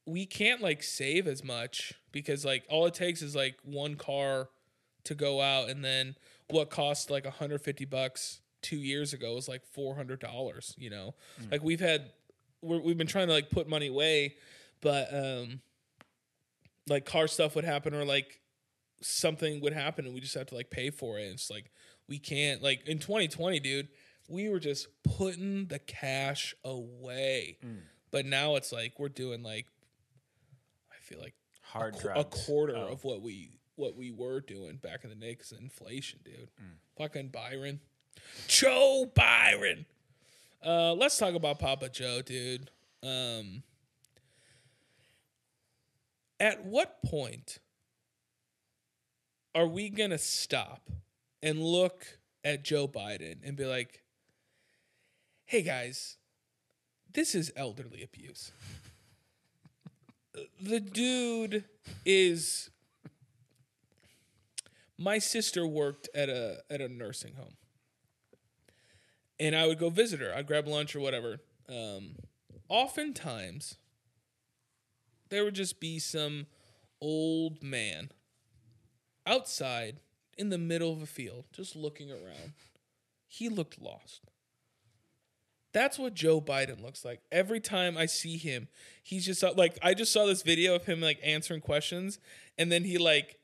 we 0.05 0.25
can't 0.25 0.61
like 0.61 0.81
save 0.81 1.27
as 1.27 1.43
much 1.43 1.93
because 2.11 2.45
like 2.45 2.63
all 2.69 2.85
it 2.85 2.93
takes 2.93 3.21
is 3.21 3.35
like 3.35 3.57
one 3.63 3.95
car 3.95 4.49
to 5.03 5.15
go 5.15 5.41
out, 5.41 5.69
and 5.69 5.83
then 5.83 6.15
what 6.49 6.69
cost 6.69 7.09
like 7.09 7.25
150 7.25 7.85
bucks 7.85 8.39
two 8.61 8.77
years 8.77 9.13
ago 9.13 9.35
was 9.35 9.47
like 9.47 9.65
four 9.65 9.95
hundred 9.95 10.19
dollars. 10.19 10.75
You 10.77 10.89
know, 10.89 11.15
like 11.51 11.63
we've 11.63 11.79
had 11.79 12.11
we're, 12.61 12.79
we've 12.81 12.97
been 12.97 13.07
trying 13.07 13.27
to 13.27 13.33
like 13.33 13.49
put 13.49 13.67
money 13.69 13.87
away, 13.87 14.35
but 14.81 15.13
um, 15.13 15.61
like 16.87 17.05
car 17.05 17.27
stuff 17.27 17.55
would 17.55 17.65
happen 17.65 17.93
or 17.93 18.05
like 18.05 18.39
something 19.01 19.61
would 19.61 19.73
happen 19.73 20.05
and 20.05 20.13
we 20.13 20.19
just 20.21 20.33
have 20.35 20.47
to 20.47 20.55
like 20.55 20.69
pay 20.69 20.89
for 20.89 21.19
it. 21.19 21.23
And 21.23 21.33
it's 21.33 21.49
like 21.49 21.71
we 22.07 22.17
can't 22.19 22.61
like 22.63 22.87
in 22.87 22.99
2020, 22.99 23.59
dude. 23.59 23.87
We 24.29 24.49
were 24.49 24.59
just 24.59 24.87
putting 25.03 25.67
the 25.67 25.79
cash 25.79 26.53
away, 26.65 27.57
but 28.11 28.25
now 28.25 28.55
it's 28.55 28.73
like 28.73 28.99
we're 28.99 29.07
doing 29.07 29.41
like 29.41 29.67
I 30.91 30.95
feel 31.01 31.19
like 31.21 31.33
hard 31.61 31.93
qu- 31.93 32.09
a 32.09 32.13
drugs. 32.13 32.45
quarter 32.45 32.75
Oh. 32.75 32.87
of 32.91 33.03
what 33.05 33.21
we 33.21 33.51
what 33.75 33.95
we 33.95 34.11
were 34.11 34.41
doing 34.41 34.77
back 34.77 35.03
in 35.05 35.09
the 35.11 35.15
day 35.15 35.29
because 35.31 35.53
inflation, 35.53 36.19
dude. 36.25 36.49
Fucking 36.97 37.29
Byron, 37.29 37.79
Joe 38.47 39.09
Byron. 39.15 39.85
Uh, 40.65 40.93
let's 40.93 41.17
talk 41.17 41.33
about 41.33 41.59
Papa 41.59 41.89
Joe, 41.89 42.21
dude. 42.21 42.69
Um, 43.03 43.63
at 46.39 46.65
what 46.65 47.01
point 47.03 47.59
are 49.53 49.67
we 49.67 49.89
gonna 49.89 50.17
stop 50.17 50.89
and 51.41 51.61
look 51.63 52.19
at 52.43 52.63
Joe 52.63 52.87
Biden 52.87 53.37
and 53.43 53.55
be 53.55 53.65
like, 53.65 54.03
"Hey 55.45 55.61
guys, 55.61 56.17
this 57.13 57.35
is 57.35 57.51
elderly 57.55 58.03
abuse." 58.03 58.51
the 60.61 60.79
dude 60.79 61.65
is 62.05 62.69
my 64.97 65.19
sister 65.19 65.65
worked 65.65 66.09
at 66.13 66.29
a 66.29 66.63
at 66.69 66.81
a 66.81 66.87
nursing 66.87 67.33
home 67.35 67.55
and 69.39 69.55
i 69.55 69.65
would 69.65 69.79
go 69.79 69.89
visit 69.89 70.19
her 70.19 70.33
i'd 70.35 70.47
grab 70.47 70.67
lunch 70.67 70.95
or 70.95 70.99
whatever 70.99 71.39
um, 71.69 72.15
oftentimes 72.69 73.77
there 75.29 75.43
would 75.43 75.55
just 75.55 75.79
be 75.79 75.99
some 75.99 76.47
old 77.01 77.61
man 77.61 78.09
outside 79.25 79.99
in 80.37 80.49
the 80.49 80.57
middle 80.57 80.91
of 80.91 81.01
a 81.01 81.05
field 81.05 81.45
just 81.51 81.75
looking 81.75 82.11
around 82.11 82.53
he 83.27 83.49
looked 83.49 83.81
lost 83.81 84.21
that's 85.73 85.99
what 85.99 86.15
Joe 86.15 86.41
Biden 86.41 86.81
looks 86.81 87.05
like. 87.05 87.21
Every 87.31 87.59
time 87.59 87.97
I 87.99 88.07
see 88.07 88.37
him, 88.37 88.67
he's 89.03 89.25
just 89.25 89.43
like 89.55 89.77
I 89.83 89.93
just 89.93 90.11
saw 90.11 90.25
this 90.25 90.41
video 90.41 90.73
of 90.73 90.85
him 90.85 91.01
like 91.01 91.19
answering 91.23 91.61
questions 91.61 92.17
and 92.57 92.71
then 92.71 92.83
he 92.83 92.97
like 92.97 93.37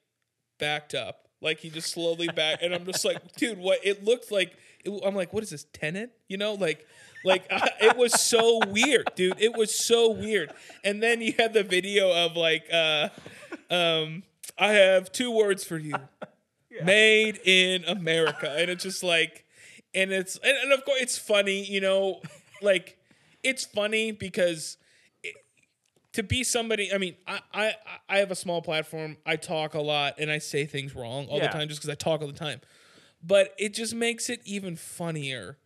backed 0.59 0.95
up. 0.95 1.22
Like 1.43 1.59
he 1.59 1.69
just 1.69 1.91
slowly 1.91 2.27
back 2.27 2.59
and 2.61 2.73
I'm 2.73 2.85
just 2.85 3.05
like, 3.05 3.35
dude, 3.35 3.57
what 3.57 3.79
it 3.83 4.03
looked 4.03 4.31
like 4.31 4.55
it, 4.83 5.01
I'm 5.05 5.15
like, 5.15 5.33
what 5.33 5.43
is 5.43 5.49
this 5.49 5.65
tenant? 5.73 6.11
You 6.27 6.37
know, 6.37 6.53
like 6.53 6.87
like 7.25 7.45
I, 7.51 7.69
it 7.81 7.97
was 7.97 8.19
so 8.19 8.59
weird, 8.67 9.11
dude. 9.15 9.39
It 9.39 9.55
was 9.55 9.73
so 9.77 10.11
weird. 10.11 10.53
And 10.83 11.03
then 11.03 11.21
you 11.21 11.33
had 11.37 11.53
the 11.53 11.63
video 11.63 12.11
of 12.11 12.35
like 12.35 12.65
uh 12.71 13.09
um 13.69 14.23
I 14.57 14.73
have 14.73 15.11
two 15.11 15.31
words 15.31 15.63
for 15.63 15.77
you. 15.77 15.95
Made 16.83 17.39
in 17.45 17.83
America. 17.85 18.49
And 18.57 18.69
it's 18.71 18.83
just 18.83 19.03
like 19.03 19.45
and 19.93 20.11
it's 20.11 20.37
and, 20.37 20.57
and 20.63 20.73
of 20.73 20.85
course 20.85 21.01
it's 21.01 21.17
funny 21.17 21.63
you 21.63 21.81
know 21.81 22.21
like 22.61 22.97
it's 23.43 23.65
funny 23.65 24.11
because 24.11 24.77
to 26.13 26.23
be 26.23 26.43
somebody 26.43 26.93
i 26.93 26.97
mean 26.97 27.15
I, 27.27 27.39
I 27.53 27.73
i 28.09 28.17
have 28.19 28.31
a 28.31 28.35
small 28.35 28.61
platform. 28.61 29.17
I 29.25 29.35
talk 29.35 29.73
a 29.73 29.81
lot 29.81 30.15
and 30.19 30.29
i 30.31 30.37
say 30.37 30.65
things 30.65 30.95
wrong 30.95 31.27
all 31.27 31.37
Yeah. 31.39 31.47
the 31.47 31.53
time 31.53 31.67
just 31.67 31.81
because 31.81 31.89
i 31.91 31.95
talk 31.95 32.21
all 32.21 32.27
the 32.27 32.33
time. 32.33 32.61
But 33.25 33.53
it 33.57 33.73
just 33.73 33.95
makes 33.95 34.29
it 34.29 34.41
even 34.45 34.75
funnier 34.75 35.57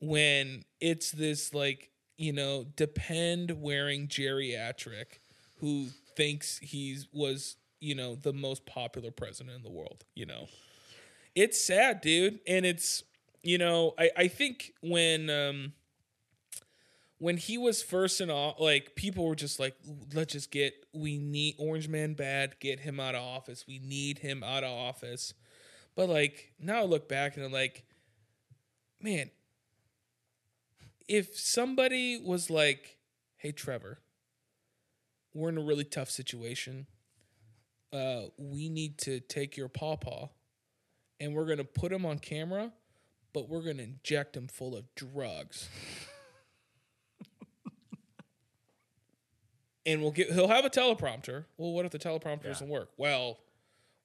when 0.00 0.64
it's 0.80 1.10
this 1.10 1.52
like 1.54 1.90
you 2.16 2.32
know 2.32 2.64
depend 2.76 3.60
wearing 3.62 4.08
geriatric 4.08 5.18
who 5.60 5.88
thinks 6.16 6.58
he's 6.58 7.08
was 7.12 7.56
you 7.80 7.94
know 7.94 8.14
the 8.14 8.32
most 8.32 8.66
popular 8.66 9.10
president 9.10 9.56
in 9.56 9.62
the 9.62 9.70
world 9.70 10.04
you 10.14 10.26
know? 10.26 10.46
It's 11.34 11.62
sad 11.62 12.00
dude. 12.00 12.40
And 12.46 12.66
it's 12.66 13.02
you 13.42 13.58
know 13.58 13.94
i 13.98 14.10
i 14.16 14.28
think 14.28 14.72
when 14.82 15.30
um 15.30 15.72
when 17.18 17.36
he 17.36 17.58
was 17.58 17.82
first 17.82 18.20
in 18.20 18.30
off 18.30 18.60
like 18.60 18.94
people 18.94 19.26
were 19.26 19.34
just 19.34 19.58
like 19.58 19.74
let's 20.14 20.32
just 20.32 20.50
get 20.50 20.74
we 20.92 21.18
need 21.18 21.54
orange 21.58 21.88
man 21.88 22.14
bad 22.14 22.54
get 22.60 22.80
him 22.80 23.00
out 23.00 23.14
of 23.14 23.22
office 23.22 23.64
we 23.66 23.78
need 23.78 24.18
him 24.18 24.42
out 24.42 24.64
of 24.64 24.70
office 24.70 25.34
but 25.96 26.08
like 26.08 26.52
now 26.58 26.80
i 26.80 26.84
look 26.84 27.08
back 27.08 27.36
and 27.36 27.44
i'm 27.44 27.52
like 27.52 27.84
man 29.00 29.30
if 31.08 31.36
somebody 31.38 32.20
was 32.22 32.50
like 32.50 32.98
hey 33.36 33.52
trevor 33.52 33.98
we're 35.38 35.48
in 35.48 35.58
a 35.58 35.62
really 35.62 35.84
tough 35.84 36.10
situation. 36.10 36.86
Uh, 37.92 38.22
we 38.36 38.68
need 38.68 38.98
to 38.98 39.20
take 39.20 39.56
your 39.56 39.68
pawpaw 39.68 40.28
and 41.20 41.34
we're 41.34 41.46
to 41.58 41.64
put 41.64 41.92
him 41.92 42.04
on 42.04 42.18
camera, 42.18 42.72
but 43.32 43.48
we're 43.48 43.62
to 43.76 43.84
inject 43.84 44.36
him 44.36 44.48
full 44.48 44.76
of 44.76 44.84
drugs. 44.94 45.68
and 49.88 50.02
we'll 50.02 50.10
get 50.12 50.30
he'll 50.30 50.48
have 50.48 50.64
a 50.64 50.70
teleprompter. 50.70 51.46
Well, 51.56 51.72
what 51.72 51.84
if 51.86 51.90
the 51.92 51.98
teleprompter 51.98 52.44
doesn't 52.44 52.68
work? 52.68 52.90
Well, 52.96 53.38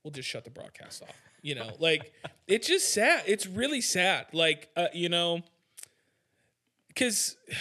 we'll 0.04 0.12
just 0.12 0.28
shut 0.30 0.46
the 0.46 0.50
broadcast 0.50 1.04
off. 1.04 1.15
You 1.41 1.56
know, 1.56 1.72
like 1.80 2.13
it's 2.48 2.67
just 2.67 2.93
sad. 2.93 3.24
It's 3.28 3.46
really 3.46 3.82
sad. 3.82 4.28
Like 4.32 4.69
uh, 4.78 4.88
you 4.93 5.10
know, 5.10 5.41
because 6.88 7.36
man, 7.50 7.58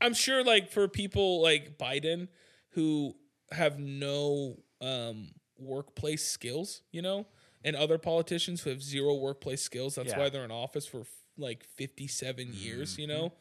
I'm 0.00 0.14
sure 0.14 0.42
like 0.42 0.70
for 0.70 0.88
people 0.88 1.42
like 1.42 1.78
Biden 1.78 2.28
who 2.70 3.14
have 3.52 3.78
no 3.78 4.56
um, 4.80 5.28
workplace 5.58 6.26
skills, 6.26 6.82
you 6.92 7.02
know, 7.02 7.26
and 7.64 7.76
other 7.76 7.98
politicians 7.98 8.62
who 8.62 8.70
have 8.70 8.82
zero 8.82 9.14
workplace 9.14 9.62
skills. 9.62 9.94
That's 9.96 10.10
Yeah. 10.10 10.18
why 10.18 10.28
they're 10.30 10.44
in 10.44 10.50
office 10.50 10.86
for 10.86 11.04
like 11.38 11.62
57 11.64 12.52
years. 12.54 12.98
You 12.98 13.06
know, 13.06 13.32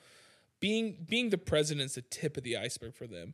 being 0.60 1.06
being 1.08 1.30
the 1.30 1.38
president's 1.38 1.96
the 1.96 2.02
tip 2.02 2.38
of 2.38 2.44
the 2.44 2.58
iceberg 2.58 2.96
for 2.96 3.08
them, 3.08 3.34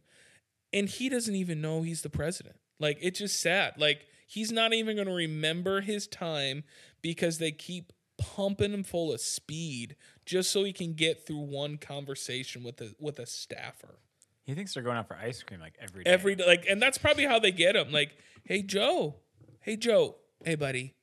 and 0.74 0.90
he 0.90 1.10
doesn't 1.10 1.36
even 1.36 1.62
know 1.62 1.82
he's 1.82 2.02
the 2.02 2.10
president. 2.10 2.56
Like 2.80 2.98
it's 3.02 3.20
just 3.20 3.40
sad. 3.40 3.74
Like 3.78 4.06
he's 4.28 4.52
not 4.52 4.74
even 4.74 4.96
going 4.96 5.08
to 5.08 5.14
remember 5.14 5.82
his 5.82 6.08
time 6.08 6.64
because 7.02 7.38
they 7.38 7.52
keep 7.52 7.94
pumping 8.18 8.72
him 8.74 8.84
full 8.84 9.12
of 9.12 9.20
speed 9.20 9.96
just 10.26 10.52
so 10.52 10.64
he 10.64 10.72
can 10.74 10.94
get 10.94 11.26
through 11.26 11.40
one 11.40 11.78
conversation 11.78 12.64
with 12.64 12.80
a 12.82 12.94
with 13.00 13.18
a 13.20 13.26
staffer 13.26 13.96
He 14.44 14.54
thinks 14.54 14.74
they're 14.74 14.84
going 14.84 14.98
out 14.98 15.08
for 15.08 15.16
ice 15.16 15.42
cream 15.42 15.60
like 15.60 15.74
every 15.80 16.04
day. 16.04 16.10
every 16.12 16.36
day. 16.36 16.46
Like, 16.46 16.66
and 16.70 16.82
that's 16.82 16.98
probably 17.00 17.26
how 17.26 17.40
they 17.40 17.52
get 17.52 17.76
him. 17.76 17.92
Like, 17.92 18.12
hey 18.44 18.62
Joe, 18.62 19.16
hey 19.62 19.76
Joe, 19.76 20.18
hey 20.44 20.56
buddy, 20.56 20.94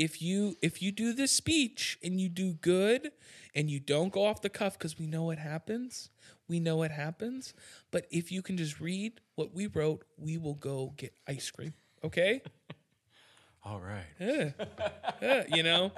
if 0.00 0.22
you 0.22 0.56
if 0.62 0.80
you 0.80 0.90
do 0.92 1.12
this 1.12 1.30
speech 1.30 1.98
and 2.02 2.18
you 2.18 2.30
do 2.30 2.54
good 2.54 3.12
and 3.54 3.70
you 3.70 3.78
don't 3.78 4.10
go 4.10 4.24
off 4.24 4.40
the 4.40 4.48
cuff 4.48 4.78
because 4.78 4.98
we 4.98 5.06
know 5.06 5.28
it 5.28 5.38
happens, 5.38 6.08
we 6.48 6.58
know 6.58 6.82
it 6.82 6.90
happens. 6.90 7.52
But 7.90 8.06
if 8.10 8.32
you 8.32 8.40
can 8.40 8.56
just 8.56 8.80
read 8.80 9.20
what 9.34 9.52
we 9.54 9.66
wrote, 9.66 10.04
we 10.16 10.38
will 10.38 10.54
go 10.54 10.94
get 10.96 11.12
ice 11.28 11.50
cream. 11.50 11.74
Okay. 12.02 12.40
All 13.62 13.78
right. 13.78 14.06
Yeah. 14.18 14.52
Yeah, 15.20 15.44
you 15.48 15.62
know, 15.62 15.92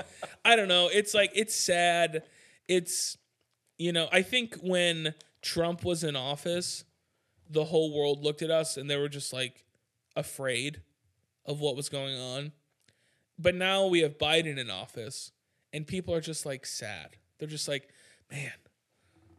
I 0.44 0.56
don't 0.56 0.66
know. 0.66 0.90
It's 0.92 1.14
like 1.14 1.30
it's 1.36 1.54
sad. 1.54 2.24
It's 2.66 3.16
you 3.78 3.92
know, 3.92 4.08
I 4.10 4.22
think 4.22 4.56
when 4.56 5.14
Trump 5.42 5.84
was 5.84 6.02
in 6.02 6.16
office, 6.16 6.82
the 7.48 7.66
whole 7.66 7.96
world 7.96 8.24
looked 8.24 8.42
at 8.42 8.50
us 8.50 8.76
and 8.76 8.90
they 8.90 8.96
were 8.96 9.08
just 9.08 9.32
like 9.32 9.64
afraid 10.16 10.80
of 11.46 11.60
what 11.60 11.76
was 11.76 11.88
going 11.88 12.18
on. 12.18 12.50
But 13.38 13.54
now 13.54 13.86
we 13.86 14.00
have 14.00 14.18
Biden 14.18 14.58
in 14.58 14.70
office 14.70 15.32
and 15.72 15.86
people 15.86 16.14
are 16.14 16.20
just 16.20 16.46
like 16.46 16.66
sad. 16.66 17.16
They're 17.38 17.48
just 17.48 17.68
like, 17.68 17.88
man, 18.30 18.52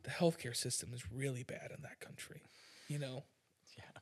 the 0.04 0.10
healthcare 0.10 0.56
system 0.56 0.94
is 0.94 1.04
really 1.12 1.44
bad 1.44 1.72
in 1.76 1.82
that 1.84 2.00
country. 2.00 2.42
You 2.88 3.00
know? 3.00 3.24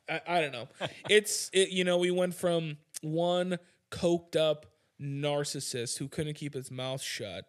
I, 0.08 0.20
I 0.26 0.40
don't 0.40 0.52
know. 0.52 0.68
It's 1.08 1.50
it, 1.52 1.70
you 1.70 1.84
know, 1.84 1.98
we 1.98 2.10
went 2.10 2.34
from 2.34 2.78
one 3.02 3.58
coked 3.90 4.36
up 4.36 4.66
narcissist 5.00 5.98
who 5.98 6.08
couldn't 6.08 6.34
keep 6.34 6.54
his 6.54 6.70
mouth 6.70 7.02
shut 7.02 7.44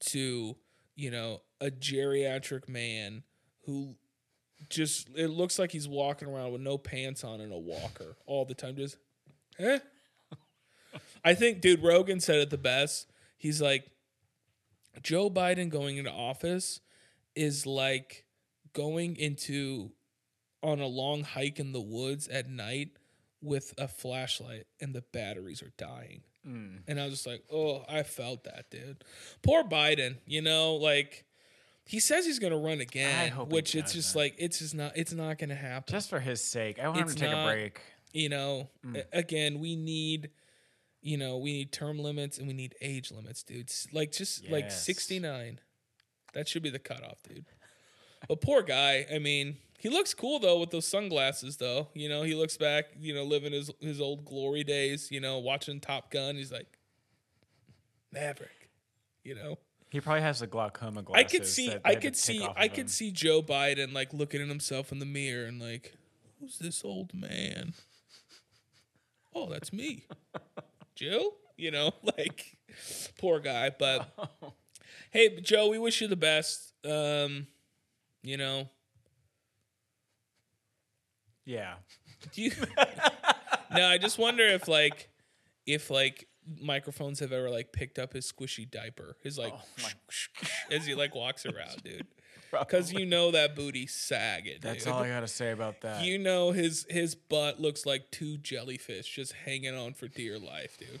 to, 0.00 0.56
you 0.94 1.10
know, 1.10 1.42
a 1.60 1.70
geriatric 1.70 2.68
man 2.68 3.22
who 3.64 3.96
just 4.68 5.08
it 5.14 5.28
looks 5.28 5.58
like 5.58 5.72
he's 5.72 5.88
walking 5.88 6.28
around 6.28 6.52
with 6.52 6.60
no 6.60 6.76
pants 6.76 7.22
on 7.22 7.40
and 7.40 7.52
a 7.52 7.58
walker 7.58 8.16
all 8.26 8.44
the 8.44 8.54
time 8.54 8.76
just 8.76 8.96
eh? 9.58 9.78
I 11.24 11.34
think 11.34 11.60
dude 11.60 11.82
Rogan 11.82 12.20
said 12.20 12.36
it 12.36 12.50
the 12.50 12.58
best. 12.58 13.10
He's 13.36 13.60
like 13.62 13.90
Joe 15.02 15.30
Biden 15.30 15.68
going 15.68 15.96
into 15.96 16.10
office 16.10 16.80
is 17.34 17.66
like 17.66 18.24
going 18.72 19.16
into 19.16 19.92
on 20.62 20.80
a 20.80 20.86
long 20.86 21.22
hike 21.22 21.60
in 21.60 21.72
the 21.72 21.80
woods 21.80 22.26
at 22.28 22.48
night 22.48 22.90
with 23.40 23.72
a 23.78 23.86
flashlight 23.86 24.66
and 24.80 24.92
the 24.94 25.02
batteries 25.12 25.62
are 25.62 25.72
dying. 25.76 26.22
And 26.86 26.98
I 26.98 27.04
was 27.04 27.12
just 27.12 27.26
like, 27.26 27.44
oh, 27.52 27.84
I 27.90 28.02
felt 28.04 28.44
that, 28.44 28.70
dude. 28.70 29.04
Poor 29.42 29.62
Biden, 29.64 30.16
you 30.24 30.40
know, 30.40 30.76
like 30.76 31.26
he 31.84 32.00
says 32.00 32.24
he's 32.24 32.38
gonna 32.38 32.56
run 32.56 32.80
again, 32.80 33.32
which 33.50 33.74
it's 33.74 33.92
just 33.92 34.16
like 34.16 34.34
it's 34.38 34.58
just 34.60 34.74
not 34.74 34.96
it's 34.96 35.12
not 35.12 35.36
gonna 35.36 35.54
happen. 35.54 35.92
Just 35.92 36.08
for 36.08 36.20
his 36.20 36.42
sake, 36.42 36.78
I 36.78 36.88
want 36.88 37.00
It's 37.02 37.12
him 37.12 37.16
to 37.18 37.22
take 37.24 37.32
not- 37.32 37.48
a 37.50 37.52
break. 37.52 37.80
you 38.14 38.30
know, 38.30 38.70
Mm. 38.86 39.04
again, 39.12 39.60
we 39.60 39.76
need 39.76 40.30
you 41.08 41.16
know, 41.16 41.38
we 41.38 41.52
need 41.54 41.72
term 41.72 41.98
limits 41.98 42.36
and 42.36 42.46
we 42.46 42.52
need 42.52 42.74
age 42.82 43.10
limits, 43.10 43.42
dude. 43.42 43.72
Like 43.94 44.12
just 44.12 44.50
like 44.50 44.70
69. 44.70 45.58
That 46.34 46.46
should 46.46 46.62
be 46.62 46.68
the 46.68 46.78
cutoff, 46.78 47.22
dude. 47.26 47.46
But 48.28 48.42
poor 48.42 48.60
guy, 48.60 49.06
I 49.10 49.18
mean, 49.18 49.56
he 49.78 49.88
looks 49.88 50.12
cool 50.12 50.38
though 50.38 50.58
with 50.58 50.68
those 50.68 50.86
sunglasses 50.86 51.56
though. 51.56 51.88
You 51.94 52.10
know, 52.10 52.24
he 52.24 52.34
looks 52.34 52.58
back, 52.58 52.90
you 53.00 53.14
know, 53.14 53.24
living 53.24 53.54
his 53.54 53.70
his 53.80 54.02
old 54.02 54.26
glory 54.26 54.64
days, 54.64 55.10
you 55.10 55.18
know, 55.18 55.38
watching 55.38 55.80
Top 55.80 56.10
Gun. 56.10 56.36
He's 56.36 56.52
like 56.52 56.66
Maverick, 58.12 58.68
you 59.24 59.34
know. 59.34 59.56
He 59.88 60.02
probably 60.02 60.20
has 60.20 60.40
the 60.40 60.46
glaucoma 60.46 61.00
glasses. 61.00 61.24
I 61.24 61.28
could 61.30 61.46
see 61.46 61.74
I 61.86 61.94
could 61.94 62.16
see 62.16 62.46
I 62.54 62.68
could 62.68 62.90
see 62.90 63.12
Joe 63.12 63.40
Biden 63.40 63.94
like 63.94 64.12
looking 64.12 64.42
at 64.42 64.48
himself 64.48 64.92
in 64.92 64.98
the 64.98 65.06
mirror 65.06 65.46
and 65.46 65.58
like, 65.58 65.94
who's 66.38 66.58
this 66.58 66.84
old 66.84 67.14
man? 67.14 67.72
Oh, 69.34 69.48
that's 69.48 69.72
me. 69.72 70.04
Joe? 70.98 71.34
You 71.56 71.70
know, 71.70 71.92
like 72.18 72.56
poor 73.18 73.38
guy, 73.40 73.70
but 73.76 74.08
hey, 75.10 75.40
Joe, 75.40 75.68
we 75.68 75.78
wish 75.78 76.00
you 76.00 76.08
the 76.08 76.16
best. 76.16 76.72
Um, 76.84 77.46
you 78.22 78.36
know, 78.36 78.68
Yeah. 81.44 81.74
do 82.32 82.42
you 82.42 82.52
No, 83.74 83.86
I 83.86 83.98
just 83.98 84.18
wonder 84.18 84.44
if 84.46 84.66
like 84.68 85.08
if 85.66 85.90
like 85.90 86.26
microphones 86.60 87.20
have 87.20 87.32
ever 87.32 87.48
like 87.50 87.72
picked 87.72 87.98
up 87.98 88.12
his 88.12 88.30
squishy 88.30 88.68
diaper. 88.70 89.16
His 89.22 89.38
like 89.38 89.54
as 90.70 90.86
he 90.86 90.94
like 90.94 91.14
walks 91.14 91.46
around, 91.46 91.82
dude. 91.84 92.06
Cuz 92.68 92.92
you 92.92 93.04
know 93.06 93.30
that 93.30 93.54
booty 93.54 93.86
sagging. 93.86 94.58
That's 94.60 94.84
dude. 94.84 94.92
all 94.92 95.02
I 95.02 95.08
gotta 95.08 95.28
say 95.28 95.50
about 95.52 95.80
that. 95.82 96.04
You 96.04 96.18
know 96.18 96.52
his 96.52 96.86
his 96.88 97.14
butt 97.14 97.60
looks 97.60 97.84
like 97.86 98.10
two 98.10 98.38
jellyfish 98.38 99.08
just 99.14 99.32
hanging 99.32 99.74
on 99.74 99.94
for 99.94 100.08
dear 100.08 100.38
life, 100.38 100.78
dude. 100.78 101.00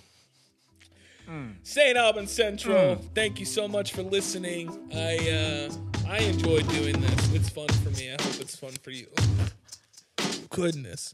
Saint 1.62 1.98
Aubin 1.98 2.26
Central, 2.26 2.96
thank 3.14 3.38
you 3.38 3.44
so 3.44 3.68
much 3.68 3.92
for 3.92 4.02
listening. 4.02 4.70
I 4.94 5.16
uh 5.30 5.72
I 6.08 6.18
enjoy 6.20 6.60
doing 6.62 6.98
this. 7.00 7.34
It's 7.34 7.50
fun 7.50 7.68
for 7.68 7.90
me. 7.90 8.08
I 8.08 8.22
hope 8.22 8.40
it's 8.40 8.56
fun 8.56 8.72
for 8.82 8.90
you. 8.90 9.08
Goodness. 10.48 11.12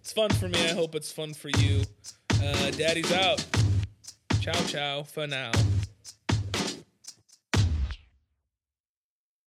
It's 0.00 0.12
fun 0.12 0.28
for 0.30 0.48
me. 0.48 0.62
I 0.66 0.74
hope 0.74 0.94
it's 0.94 1.10
fun 1.10 1.32
for 1.32 1.48
you. 1.58 1.82
Uh 2.42 2.70
Daddy's 2.72 3.10
out. 3.12 3.44
Ciao 4.40 4.52
ciao 4.66 5.02
for 5.02 5.26
now. 5.26 5.50